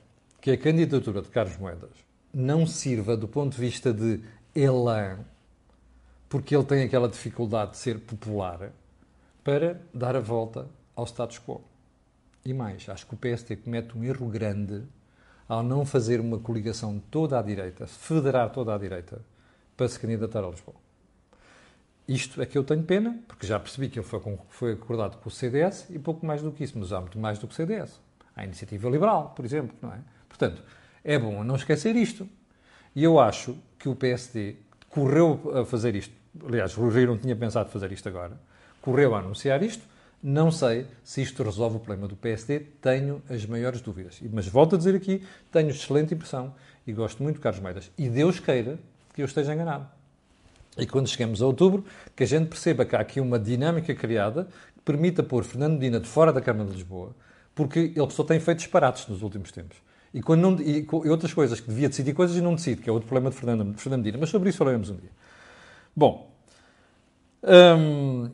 que 0.41 0.51
a 0.51 0.57
candidatura 0.57 1.21
de 1.21 1.29
Carlos 1.29 1.57
Moedas 1.57 1.91
não 2.33 2.65
sirva 2.67 3.15
do 3.15 3.27
ponto 3.27 3.55
de 3.55 3.61
vista 3.61 3.93
de 3.93 4.21
elan, 4.55 5.19
porque 6.27 6.55
ele 6.55 6.65
tem 6.65 6.83
aquela 6.83 7.07
dificuldade 7.07 7.71
de 7.71 7.77
ser 7.77 7.99
popular, 7.99 8.71
para 9.43 9.81
dar 9.93 10.15
a 10.15 10.19
volta 10.19 10.67
ao 10.95 11.05
status 11.05 11.39
quo. 11.39 11.61
E 12.45 12.53
mais, 12.53 12.87
acho 12.87 13.05
que 13.07 13.13
o 13.13 13.17
PSD 13.17 13.55
comete 13.57 13.97
um 13.97 14.03
erro 14.03 14.27
grande 14.27 14.83
ao 15.47 15.63
não 15.63 15.85
fazer 15.85 16.19
uma 16.19 16.37
coligação 16.37 17.01
toda 17.09 17.39
à 17.39 17.41
direita, 17.41 17.87
federar 17.87 18.51
toda 18.51 18.75
à 18.75 18.77
direita, 18.77 19.21
para 19.75 19.87
se 19.87 19.99
candidatar 19.99 20.43
a 20.43 20.49
Lisboa. 20.49 20.88
Isto 22.09 22.41
é 22.41 22.45
que 22.45 22.57
eu 22.57 22.63
tenho 22.63 22.83
pena, 22.83 23.19
porque 23.27 23.45
já 23.45 23.59
percebi 23.59 23.87
que 23.87 23.99
ele 23.99 24.05
foi, 24.05 24.19
foi 24.49 24.73
acordado 24.73 25.17
com 25.17 25.29
o 25.29 25.31
CDS 25.31 25.87
e 25.89 25.99
pouco 25.99 26.25
mais 26.25 26.41
do 26.41 26.51
que 26.51 26.63
isso, 26.63 26.77
mas 26.77 26.91
há 26.91 26.99
muito 26.99 27.19
mais 27.19 27.37
do 27.37 27.47
que 27.47 27.53
o 27.53 27.55
CDS. 27.55 27.99
Há 28.35 28.41
a 28.41 28.45
Iniciativa 28.45 28.89
Liberal, 28.89 29.33
por 29.35 29.45
exemplo, 29.45 29.75
não 29.81 29.93
é? 29.93 29.99
Portanto, 30.27 30.63
é 31.03 31.17
bom 31.19 31.43
não 31.43 31.55
esquecer 31.55 31.95
isto. 31.95 32.27
E 32.95 33.03
eu 33.03 33.19
acho 33.19 33.55
que 33.77 33.87
o 33.87 33.95
PSD 33.95 34.55
correu 34.89 35.59
a 35.61 35.65
fazer 35.65 35.95
isto. 35.95 36.13
Aliás, 36.45 36.75
o 36.77 36.89
Rui 36.89 37.05
não 37.05 37.17
tinha 37.17 37.35
pensado 37.35 37.69
fazer 37.69 37.91
isto 37.91 38.09
agora 38.09 38.37
correu 38.81 39.15
a 39.15 39.19
anunciar 39.19 39.61
isto. 39.63 39.83
Não 40.21 40.51
sei 40.51 40.85
se 41.03 41.21
isto 41.21 41.43
resolve 41.43 41.77
o 41.77 41.79
problema 41.79 42.07
do 42.07 42.15
PSD, 42.15 42.59
tenho 42.81 43.21
as 43.29 43.45
maiores 43.45 43.81
dúvidas. 43.81 44.19
Mas 44.33 44.47
volto 44.47 44.75
a 44.75 44.77
dizer 44.77 44.95
aqui, 44.95 45.23
tenho 45.51 45.69
excelente 45.69 46.13
impressão 46.13 46.53
e 46.85 46.91
gosto 46.91 47.23
muito 47.23 47.37
de 47.37 47.41
Carlos 47.41 47.61
Moedas. 47.61 47.89
E 47.97 48.09
Deus 48.09 48.39
queira 48.39 48.77
que 49.13 49.21
eu 49.21 49.25
esteja 49.25 49.53
enganado. 49.53 49.98
E 50.77 50.85
quando 50.85 51.07
chegamos 51.07 51.41
a 51.41 51.45
outubro, 51.45 51.83
que 52.15 52.23
a 52.23 52.27
gente 52.27 52.47
perceba 52.47 52.85
que 52.85 52.95
há 52.95 52.99
aqui 52.99 53.19
uma 53.19 53.37
dinâmica 53.37 53.93
criada 53.93 54.47
que 54.75 54.83
permita 54.83 55.21
pôr 55.23 55.43
Fernando 55.43 55.73
Medina 55.73 55.99
de 55.99 56.07
fora 56.07 56.31
da 56.31 56.41
Câmara 56.41 56.69
de 56.69 56.75
Lisboa, 56.75 57.15
porque 57.53 57.93
ele 57.95 58.09
só 58.11 58.23
tem 58.23 58.39
feito 58.39 58.59
disparates 58.59 59.07
nos 59.07 59.21
últimos 59.21 59.51
tempos. 59.51 59.77
E, 60.13 60.21
quando 60.21 60.41
não, 60.41 60.59
e, 60.59 60.79
e 60.79 61.09
outras 61.09 61.33
coisas, 61.33 61.59
que 61.59 61.67
devia 61.67 61.89
decidir 61.89 62.13
coisas 62.13 62.35
e 62.37 62.41
não 62.41 62.55
decide, 62.55 62.81
que 62.81 62.89
é 62.89 62.93
outro 62.93 63.07
problema 63.07 63.29
de 63.29 63.35
Fernando, 63.35 63.73
de 63.73 63.81
Fernando 63.81 64.03
Medina. 64.03 64.17
Mas 64.19 64.29
sobre 64.29 64.49
isso 64.49 64.57
falaremos 64.57 64.89
um 64.89 64.95
dia. 64.95 65.11
Bom, 65.95 66.31
hum, 67.43 68.29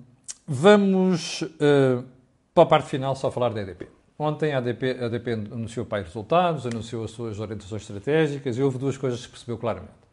Vamos 0.48 1.42
uh, 1.42 2.06
para 2.54 2.64
a 2.64 2.66
parte 2.68 2.88
final 2.88 3.16
só 3.16 3.32
falar 3.32 3.50
da 3.50 3.62
EDP. 3.62 3.88
Ontem 4.18 4.54
a 4.54 4.60
ADP, 4.60 4.92
a 4.92 5.56
anunciou 5.56 5.86
para 5.86 6.04
resultados, 6.04 6.68
anunciou 6.68 7.04
as 7.04 7.12
suas 7.12 7.40
orientações 7.40 7.82
estratégicas 7.82 8.56
e 8.56 8.62
houve 8.62 8.78
duas 8.78 8.96
coisas 8.96 9.26
que 9.26 9.32
percebeu 9.32 9.58
claramente. 9.58 10.05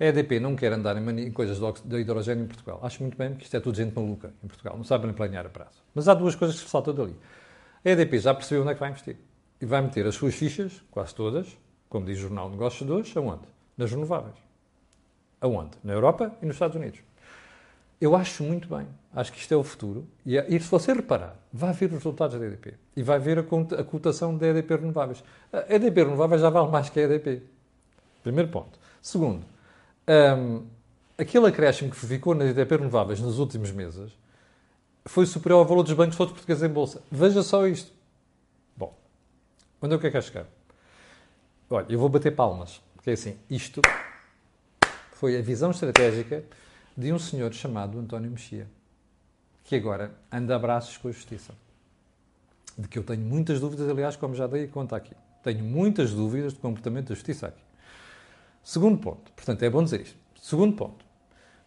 A 0.00 0.04
EDP 0.06 0.40
não 0.40 0.56
quer 0.56 0.72
andar 0.72 0.96
em, 0.96 1.26
em 1.26 1.30
coisas 1.30 1.58
de 1.84 2.00
hidrogênio 2.00 2.44
em 2.44 2.46
Portugal. 2.46 2.80
Acho 2.82 3.02
muito 3.02 3.18
bem 3.18 3.34
que 3.34 3.44
isto 3.44 3.54
é 3.54 3.60
tudo 3.60 3.76
gente 3.76 3.94
maluca 3.94 4.32
em 4.42 4.48
Portugal, 4.48 4.74
não 4.74 4.82
sabem 4.84 5.12
planear 5.12 5.44
a 5.44 5.50
prazo. 5.50 5.82
Mas 5.94 6.08
há 6.08 6.14
duas 6.14 6.34
coisas 6.34 6.56
que 6.56 6.64
se 6.64 6.70
saltam 6.70 6.94
dali. 6.94 7.14
A 7.84 7.90
EDP 7.90 8.18
já 8.18 8.32
percebeu 8.32 8.62
onde 8.62 8.70
é 8.70 8.74
que 8.74 8.80
vai 8.80 8.88
investir. 8.88 9.16
E 9.60 9.66
vai 9.66 9.82
meter 9.82 10.06
as 10.06 10.14
suas 10.14 10.34
fichas, 10.34 10.82
quase 10.90 11.14
todas, 11.14 11.54
como 11.90 12.06
diz 12.06 12.16
o 12.16 12.22
Jornal 12.22 12.46
de 12.46 12.52
Negócios 12.52 12.86
de 12.86 12.90
hoje, 12.90 13.12
aonde? 13.14 13.42
Nas 13.76 13.90
renováveis. 13.90 14.36
Aonde? 15.38 15.72
Na 15.84 15.92
Europa 15.92 16.34
e 16.40 16.46
nos 16.46 16.56
Estados 16.56 16.76
Unidos. 16.76 17.00
Eu 18.00 18.16
acho 18.16 18.42
muito 18.42 18.74
bem. 18.74 18.86
Acho 19.14 19.30
que 19.30 19.38
isto 19.38 19.52
é 19.52 19.56
o 19.58 19.62
futuro. 19.62 20.08
E, 20.24 20.38
e 20.38 20.58
se 20.58 20.70
você 20.70 20.94
reparar, 20.94 21.36
vai 21.52 21.74
ver 21.74 21.86
os 21.86 21.92
resultados 21.92 22.38
da 22.38 22.46
EDP. 22.46 22.74
E 22.96 23.02
vai 23.02 23.18
ver 23.18 23.38
a 23.38 23.84
cotação 23.84 24.34
da 24.34 24.46
EDP 24.46 24.76
Renováveis. 24.76 25.22
A 25.52 25.74
EDP 25.74 26.04
Renováveis 26.04 26.40
já 26.40 26.48
vale 26.48 26.70
mais 26.70 26.88
que 26.88 27.00
a 27.00 27.02
EDP. 27.02 27.42
Primeiro 28.22 28.50
ponto. 28.50 28.78
Segundo, 29.02 29.44
um, 30.10 30.66
aquele 31.16 31.46
acréscimo 31.46 31.90
que 31.90 31.96
ficou 31.96 32.34
nas 32.34 32.48
EDP 32.48 32.76
Renováveis 32.76 33.20
nos 33.20 33.38
últimos 33.38 33.70
meses 33.70 34.12
foi 35.04 35.24
superior 35.24 35.60
ao 35.60 35.64
valor 35.64 35.82
dos 35.82 35.92
bancos 35.92 36.16
todos 36.16 36.32
portugueses 36.32 36.62
em 36.62 36.68
bolsa. 36.68 37.02
Veja 37.10 37.42
só 37.42 37.66
isto. 37.66 37.92
Bom, 38.76 38.96
onde 39.80 39.94
é 39.94 39.98
que 39.98 40.06
é 40.06 40.10
que 40.10 40.20
chegar? 40.20 40.46
Olha, 41.68 41.86
eu 41.88 41.98
vou 41.98 42.08
bater 42.08 42.34
palmas. 42.34 42.80
Porque 42.94 43.10
é 43.10 43.12
assim, 43.14 43.38
isto 43.48 43.80
foi 45.12 45.38
a 45.38 45.42
visão 45.42 45.70
estratégica 45.70 46.44
de 46.96 47.12
um 47.12 47.18
senhor 47.18 47.52
chamado 47.54 47.98
António 47.98 48.30
Mexia, 48.30 48.66
que 49.64 49.76
agora 49.76 50.12
anda 50.30 50.54
a 50.54 50.58
braços 50.58 50.96
com 50.98 51.08
a 51.08 51.12
justiça. 51.12 51.54
De 52.76 52.88
que 52.88 52.98
eu 52.98 53.02
tenho 53.02 53.22
muitas 53.22 53.60
dúvidas, 53.60 53.88
aliás, 53.88 54.16
como 54.16 54.34
já 54.34 54.46
dei 54.46 54.66
conta 54.66 54.96
aqui. 54.96 55.14
Tenho 55.42 55.64
muitas 55.64 56.10
dúvidas 56.10 56.52
do 56.52 56.60
comportamento 56.60 57.08
da 57.08 57.14
justiça 57.14 57.46
aqui. 57.46 57.69
Segundo 58.62 58.98
ponto, 58.98 59.32
portanto, 59.32 59.62
é 59.62 59.70
bom 59.70 59.82
dizer 59.82 60.02
isto. 60.02 60.16
Segundo 60.40 60.76
ponto, 60.76 61.04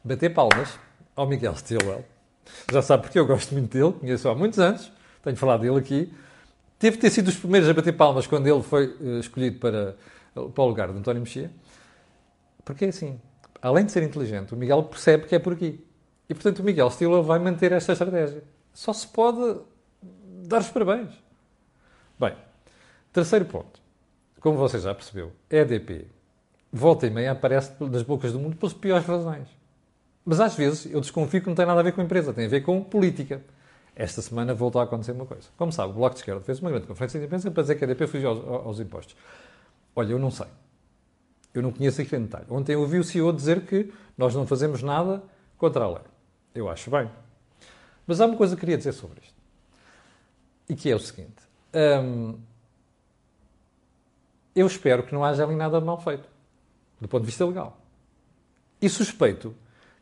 bater 0.03 0.33
palmas 0.33 0.79
ao 1.15 1.27
Miguel 1.27 1.55
Stilwell. 1.55 2.05
Já 2.71 2.81
sabe 2.81 3.03
porque 3.03 3.17
eu 3.17 3.25
gosto 3.25 3.53
muito 3.53 3.71
dele, 3.71 3.93
conheço 3.93 4.29
há 4.29 4.35
muitos 4.35 4.59
anos, 4.59 4.91
tenho 5.23 5.37
falado 5.37 5.61
dele 5.61 5.77
aqui. 5.77 6.13
Teve 6.77 6.97
de 6.97 7.01
ter 7.01 7.09
sido 7.09 7.29
os 7.29 7.35
primeiros 7.35 7.69
a 7.69 7.73
bater 7.73 7.93
palmas 7.93 8.27
quando 8.27 8.47
ele 8.47 8.61
foi 8.61 8.87
uh, 8.87 9.19
escolhido 9.19 9.59
para, 9.59 9.95
para 10.33 10.63
o 10.63 10.67
lugar 10.67 10.91
de 10.91 10.97
António 10.97 11.21
Mexia. 11.21 11.49
Porque 12.65 12.85
é 12.85 12.89
assim, 12.89 13.19
além 13.61 13.85
de 13.85 13.91
ser 13.91 14.03
inteligente, 14.03 14.53
o 14.53 14.57
Miguel 14.57 14.83
percebe 14.83 15.25
que 15.25 15.35
é 15.35 15.39
por 15.39 15.53
aqui. 15.53 15.85
E, 16.29 16.33
portanto, 16.33 16.59
o 16.59 16.63
Miguel 16.63 16.89
Stila 16.89 17.21
vai 17.21 17.39
manter 17.39 17.71
esta 17.71 17.93
estratégia. 17.93 18.43
Só 18.73 18.91
se 18.91 19.07
pode 19.07 19.61
dar 20.45 20.59
os 20.59 20.69
parabéns. 20.69 21.11
Bem, 22.19 22.33
terceiro 23.11 23.45
ponto. 23.45 23.81
Como 24.39 24.57
você 24.57 24.79
já 24.79 24.93
percebeu, 24.93 25.31
EDP, 25.49 26.07
volta 26.73 27.05
e 27.05 27.11
meia, 27.11 27.31
aparece 27.31 27.71
nas 27.79 28.01
bocas 28.01 28.33
do 28.33 28.39
mundo 28.39 28.55
pelas 28.55 28.73
piores 28.73 29.05
razões. 29.05 29.47
Mas 30.25 30.39
às 30.39 30.55
vezes 30.55 30.91
eu 30.91 30.99
desconfio 30.99 31.41
que 31.41 31.47
não 31.47 31.55
tem 31.55 31.65
nada 31.65 31.79
a 31.79 31.83
ver 31.83 31.93
com 31.93 32.01
a 32.01 32.03
empresa, 32.03 32.33
tem 32.33 32.45
a 32.45 32.49
ver 32.49 32.61
com 32.61 32.83
política. 32.83 33.41
Esta 33.95 34.21
semana 34.23 34.55
voltou 34.55 34.81
a 34.81 34.85
acontecer 34.85 35.11
uma 35.11 35.25
coisa. 35.25 35.49
Como 35.55 35.71
sabe, 35.71 35.91
o 35.91 35.95
Bloco 35.95 36.15
de 36.15 36.21
Esquerda 36.21 36.41
fez 36.41 36.59
uma 36.59 36.71
grande 36.71 36.87
conferência 36.87 37.19
de 37.19 37.27
imprensa 37.27 37.51
para 37.51 37.61
dizer 37.61 37.75
que 37.75 37.85
a 37.85 37.87
EDP 37.87 38.07
fugiu 38.07 38.29
aos, 38.29 38.65
aos 38.65 38.79
impostos. 38.79 39.15
Olha, 39.95 40.13
eu 40.13 40.19
não 40.19 40.31
sei. 40.31 40.47
Eu 41.53 41.61
não 41.61 41.71
conheço 41.71 42.01
aquilo 42.01 42.23
em 42.23 42.25
detalhe. 42.25 42.45
Ontem 42.49 42.75
ouvi 42.75 42.97
o 42.97 43.03
CEO 43.03 43.31
dizer 43.31 43.61
que 43.67 43.93
nós 44.17 44.33
não 44.33 44.47
fazemos 44.47 44.81
nada 44.81 45.21
contra 45.59 45.83
a 45.83 45.87
lei. 45.87 46.03
Eu 46.55 46.67
acho 46.69 46.89
bem. 46.89 47.07
Mas 48.07 48.19
há 48.19 48.25
uma 48.25 48.35
coisa 48.35 48.55
que 48.55 48.61
queria 48.61 48.77
dizer 48.77 48.93
sobre 48.93 49.19
isto. 49.21 49.35
E 50.67 50.75
que 50.75 50.89
é 50.89 50.95
o 50.95 50.99
seguinte. 50.99 51.43
Hum, 51.75 52.39
eu 54.55 54.65
espero 54.65 55.03
que 55.03 55.13
não 55.13 55.23
haja 55.23 55.43
ali 55.43 55.55
nada 55.55 55.79
mal 55.79 55.99
feito, 55.99 56.27
do 57.03 57.09
ponto 57.09 57.21
de 57.21 57.27
vista 57.27 57.45
legal. 57.45 57.77
E 58.81 58.89
suspeito 58.89 59.53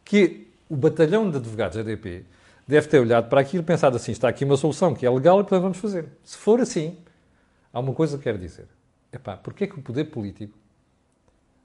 que 0.05 0.47
o 0.69 0.75
batalhão 0.75 1.29
de 1.29 1.37
advogados 1.37 1.75
da 1.75 1.81
ADP 1.81 2.23
deve 2.67 2.87
ter 2.87 2.99
olhado 2.99 3.27
para 3.27 3.41
aquilo 3.41 3.63
e 3.63 3.65
pensado 3.65 3.97
assim: 3.97 4.11
está 4.11 4.29
aqui 4.29 4.45
uma 4.45 4.55
solução 4.55 4.93
que 4.93 5.05
é 5.05 5.09
legal 5.09 5.39
e 5.39 5.43
portanto 5.43 5.63
vamos 5.63 5.77
fazer. 5.79 6.07
Se 6.23 6.37
for 6.37 6.61
assim, 6.61 6.97
há 7.73 7.79
uma 7.79 7.93
coisa 7.93 8.17
que 8.17 8.23
quero 8.23 8.37
dizer. 8.37 8.67
Epá, 9.11 9.35
porque 9.35 9.65
é 9.65 9.67
que 9.67 9.77
o 9.77 9.81
poder 9.81 10.05
político 10.05 10.57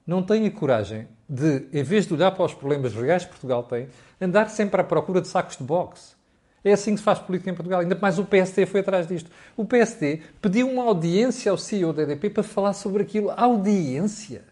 não 0.05 0.23
tem 0.23 0.45
a 0.45 0.51
coragem 0.51 1.07
de, 1.29 1.67
em 1.71 1.83
vez 1.83 2.07
de 2.07 2.13
olhar 2.13 2.31
para 2.31 2.43
os 2.43 2.53
problemas 2.53 2.93
legais 2.93 3.23
que 3.23 3.29
Portugal 3.29 3.63
tem, 3.63 3.87
andar 4.19 4.49
sempre 4.49 4.81
à 4.81 4.83
procura 4.83 5.21
de 5.21 5.27
sacos 5.27 5.55
de 5.55 5.63
boxe? 5.63 6.17
É 6.63 6.73
assim 6.73 6.93
que 6.93 6.97
se 6.97 7.03
faz 7.03 7.19
política 7.19 7.51
em 7.51 7.53
Portugal. 7.53 7.79
Ainda 7.79 7.97
mais 8.01 8.19
o 8.19 8.25
PSD 8.25 8.65
foi 8.65 8.81
atrás 8.81 9.07
disto. 9.07 9.29
O 9.55 9.63
PSD 9.63 10.21
pediu 10.41 10.69
uma 10.69 10.83
audiência 10.83 11.51
ao 11.51 11.57
CEO 11.57 11.93
da 11.93 12.03
EDP 12.03 12.31
para 12.31 12.43
falar 12.43 12.73
sobre 12.73 13.03
aquilo. 13.03 13.31
Audiência? 13.31 14.43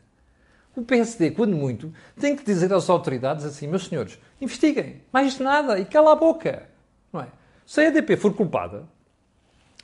O 0.75 0.83
PSD, 0.83 1.31
quando 1.31 1.55
muito, 1.55 1.93
tem 2.19 2.35
que 2.35 2.43
dizer 2.43 2.73
às 2.73 2.89
autoridades 2.89 3.45
assim, 3.45 3.67
meus 3.67 3.85
senhores, 3.85 4.19
investiguem, 4.41 5.01
mais 5.11 5.39
nada, 5.39 5.79
e 5.79 5.85
cala 5.85 6.11
a 6.11 6.15
boca. 6.15 6.67
Não 7.13 7.21
é? 7.21 7.27
Se 7.65 7.81
a 7.81 7.85
EDP 7.85 8.17
for 8.17 8.33
culpada, 8.33 8.83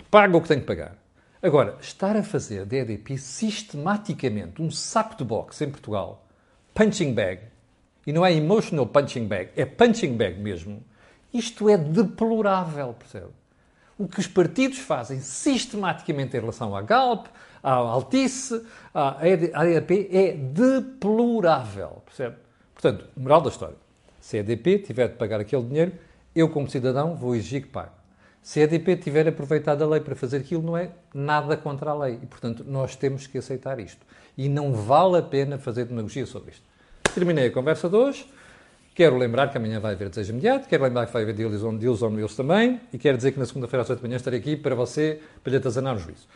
paga 0.10 0.36
o 0.36 0.42
que 0.42 0.50
tem 0.50 0.60
que 0.60 0.66
pagar. 0.66 0.98
Agora, 1.42 1.78
estar 1.82 2.16
a 2.16 2.22
fazer 2.22 2.66
da 2.66 2.78
EDP 2.78 3.18
sistematicamente 3.18 4.62
um 4.62 4.70
saco 4.70 5.16
de 5.16 5.24
boxe 5.24 5.66
em 5.66 5.72
Portugal, 5.72 6.28
punching 6.74 7.14
bag, 7.14 7.42
e 8.06 8.12
não 8.12 8.26
é 8.26 8.34
emotional 8.34 8.86
punching 8.86 9.26
bag, 9.26 9.50
é 9.56 9.66
punching 9.66 10.16
bag 10.16 10.40
mesmo, 10.40 10.84
isto 11.34 11.70
é 11.70 11.78
deplorável, 11.78 12.94
percebe? 12.94 13.32
O 13.98 14.08
que 14.08 14.20
os 14.20 14.28
partidos 14.28 14.80
fazem 14.80 15.20
sistematicamente 15.20 16.36
em 16.36 16.40
relação 16.40 16.76
à 16.76 16.82
Galp, 16.82 17.28
à 17.64 17.74
Altice, 17.74 18.62
à 18.94 19.18
EDP, 19.28 20.10
é 20.12 20.34
deplorável, 20.34 22.02
percebe? 22.06 22.36
Portanto, 22.74 23.06
moral 23.16 23.42
da 23.42 23.50
história. 23.50 23.76
Se 24.20 24.38
a 24.38 24.40
EDP 24.40 24.80
tiver 24.80 25.10
de 25.10 25.16
pagar 25.16 25.40
aquele 25.40 25.64
dinheiro, 25.64 25.92
eu, 26.36 26.50
como 26.50 26.70
cidadão, 26.70 27.16
vou 27.16 27.36
exigir 27.36 27.64
que 27.64 27.68
pague. 27.68 27.92
Se 28.42 28.60
a 28.60 28.64
EDP 28.64 28.98
tiver 28.98 29.28
aproveitado 29.28 29.84
a 29.84 29.88
lei 29.88 30.00
para 30.00 30.16
fazer 30.16 30.38
aquilo, 30.38 30.64
não 30.64 30.76
é 30.76 30.90
nada 31.14 31.56
contra 31.56 31.92
a 31.92 31.94
lei. 31.94 32.20
E, 32.24 32.26
portanto, 32.26 32.64
nós 32.68 32.96
temos 32.96 33.28
que 33.28 33.38
aceitar 33.38 33.80
isto. 33.80 34.06
E 34.38 34.50
não 34.50 34.74
vale 34.74 35.18
a 35.18 35.22
pena 35.22 35.58
fazer 35.60 35.86
demagogia 35.86 36.26
sobre 36.26 36.52
isto. 36.52 36.64
Terminei 37.14 37.48
a 37.48 37.52
conversa 37.52 37.88
de 37.88 37.96
hoje. 37.96 38.26
Quero 38.94 39.18
lembrar 39.18 39.50
que 39.50 39.58
amanhã 39.58 39.80
vai 39.80 39.94
haver 39.94 40.10
desejo 40.10 40.34
imediato, 40.34 40.68
quero 40.68 40.84
lembrar 40.84 41.06
que 41.06 41.14
vai 41.14 41.22
haver 41.24 41.34
Deals 41.34 41.64
on 41.64 41.78
Deals 41.78 42.02
on 42.02 42.10
Wheels 42.10 42.36
também, 42.36 42.82
e 42.92 42.98
quero 42.98 43.16
dizer 43.16 43.32
que 43.32 43.40
na 43.40 43.46
segunda-feira 43.46 43.84
às 43.84 43.90
8 43.90 44.00
da 44.02 44.08
manhã 44.08 44.18
estarei 44.18 44.40
aqui 44.40 44.58
para 44.58 44.76
você, 44.76 45.22
para 45.42 45.52
lhe 45.52 45.58
atazanar 45.58 45.96
o 45.96 46.00
juízo. 46.00 46.28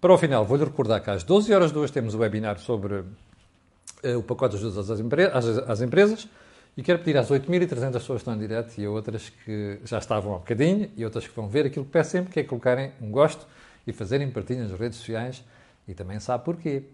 Para 0.00 0.14
o 0.14 0.18
final, 0.18 0.46
vou-lhe 0.46 0.64
recordar 0.64 1.02
que 1.02 1.10
às 1.10 1.22
12 1.22 1.52
horas 1.52 1.72
de 1.72 1.78
hoje 1.78 1.92
temos 1.92 2.14
o 2.14 2.18
webinar 2.18 2.58
sobre 2.58 2.94
uh, 2.94 4.18
o 4.18 4.22
pacote 4.22 4.56
de 4.56 4.64
ajudas 4.64 4.90
às, 4.90 4.98
empre 4.98 5.26
às, 5.26 5.46
às, 5.46 5.82
empresas, 5.82 6.26
e 6.74 6.82
quero 6.82 7.00
pedir 7.00 7.18
às 7.18 7.30
8.300 7.30 7.92
pessoas 7.92 8.06
que 8.06 8.14
estão 8.14 8.34
em 8.34 8.38
direto 8.38 8.78
e 8.78 8.86
a 8.86 8.90
outras 8.90 9.28
que 9.28 9.78
já 9.84 9.98
estavam 9.98 10.34
há 10.34 10.38
bocadinho, 10.38 10.90
e 10.96 11.04
outras 11.04 11.28
que 11.28 11.36
vão 11.36 11.48
ver 11.48 11.66
aquilo 11.66 11.84
que 11.84 11.90
peço 11.90 12.12
sempre, 12.12 12.32
que 12.32 12.40
é 12.40 12.44
colocarem 12.44 12.92
um 12.98 13.10
gosto 13.10 13.46
e 13.86 13.92
fazerem 13.92 14.30
partilha 14.30 14.62
nas 14.62 14.72
redes 14.72 14.96
sociais, 14.96 15.44
e 15.86 15.92
também 15.92 16.18
sabe 16.18 16.44
porquê. 16.46 16.84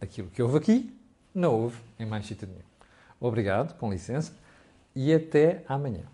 Aquilo 0.00 0.28
que 0.28 0.42
houve 0.42 0.58
aqui, 0.58 0.92
não 1.32 1.54
houve 1.54 1.78
em 2.00 2.04
mais 2.04 2.26
sítio 2.26 2.48
nenhum. 2.48 2.64
Obrigado, 3.20 3.78
com 3.78 3.88
licença, 3.88 4.32
e 4.94 5.14
até 5.14 5.62
amanhã. 5.68 6.13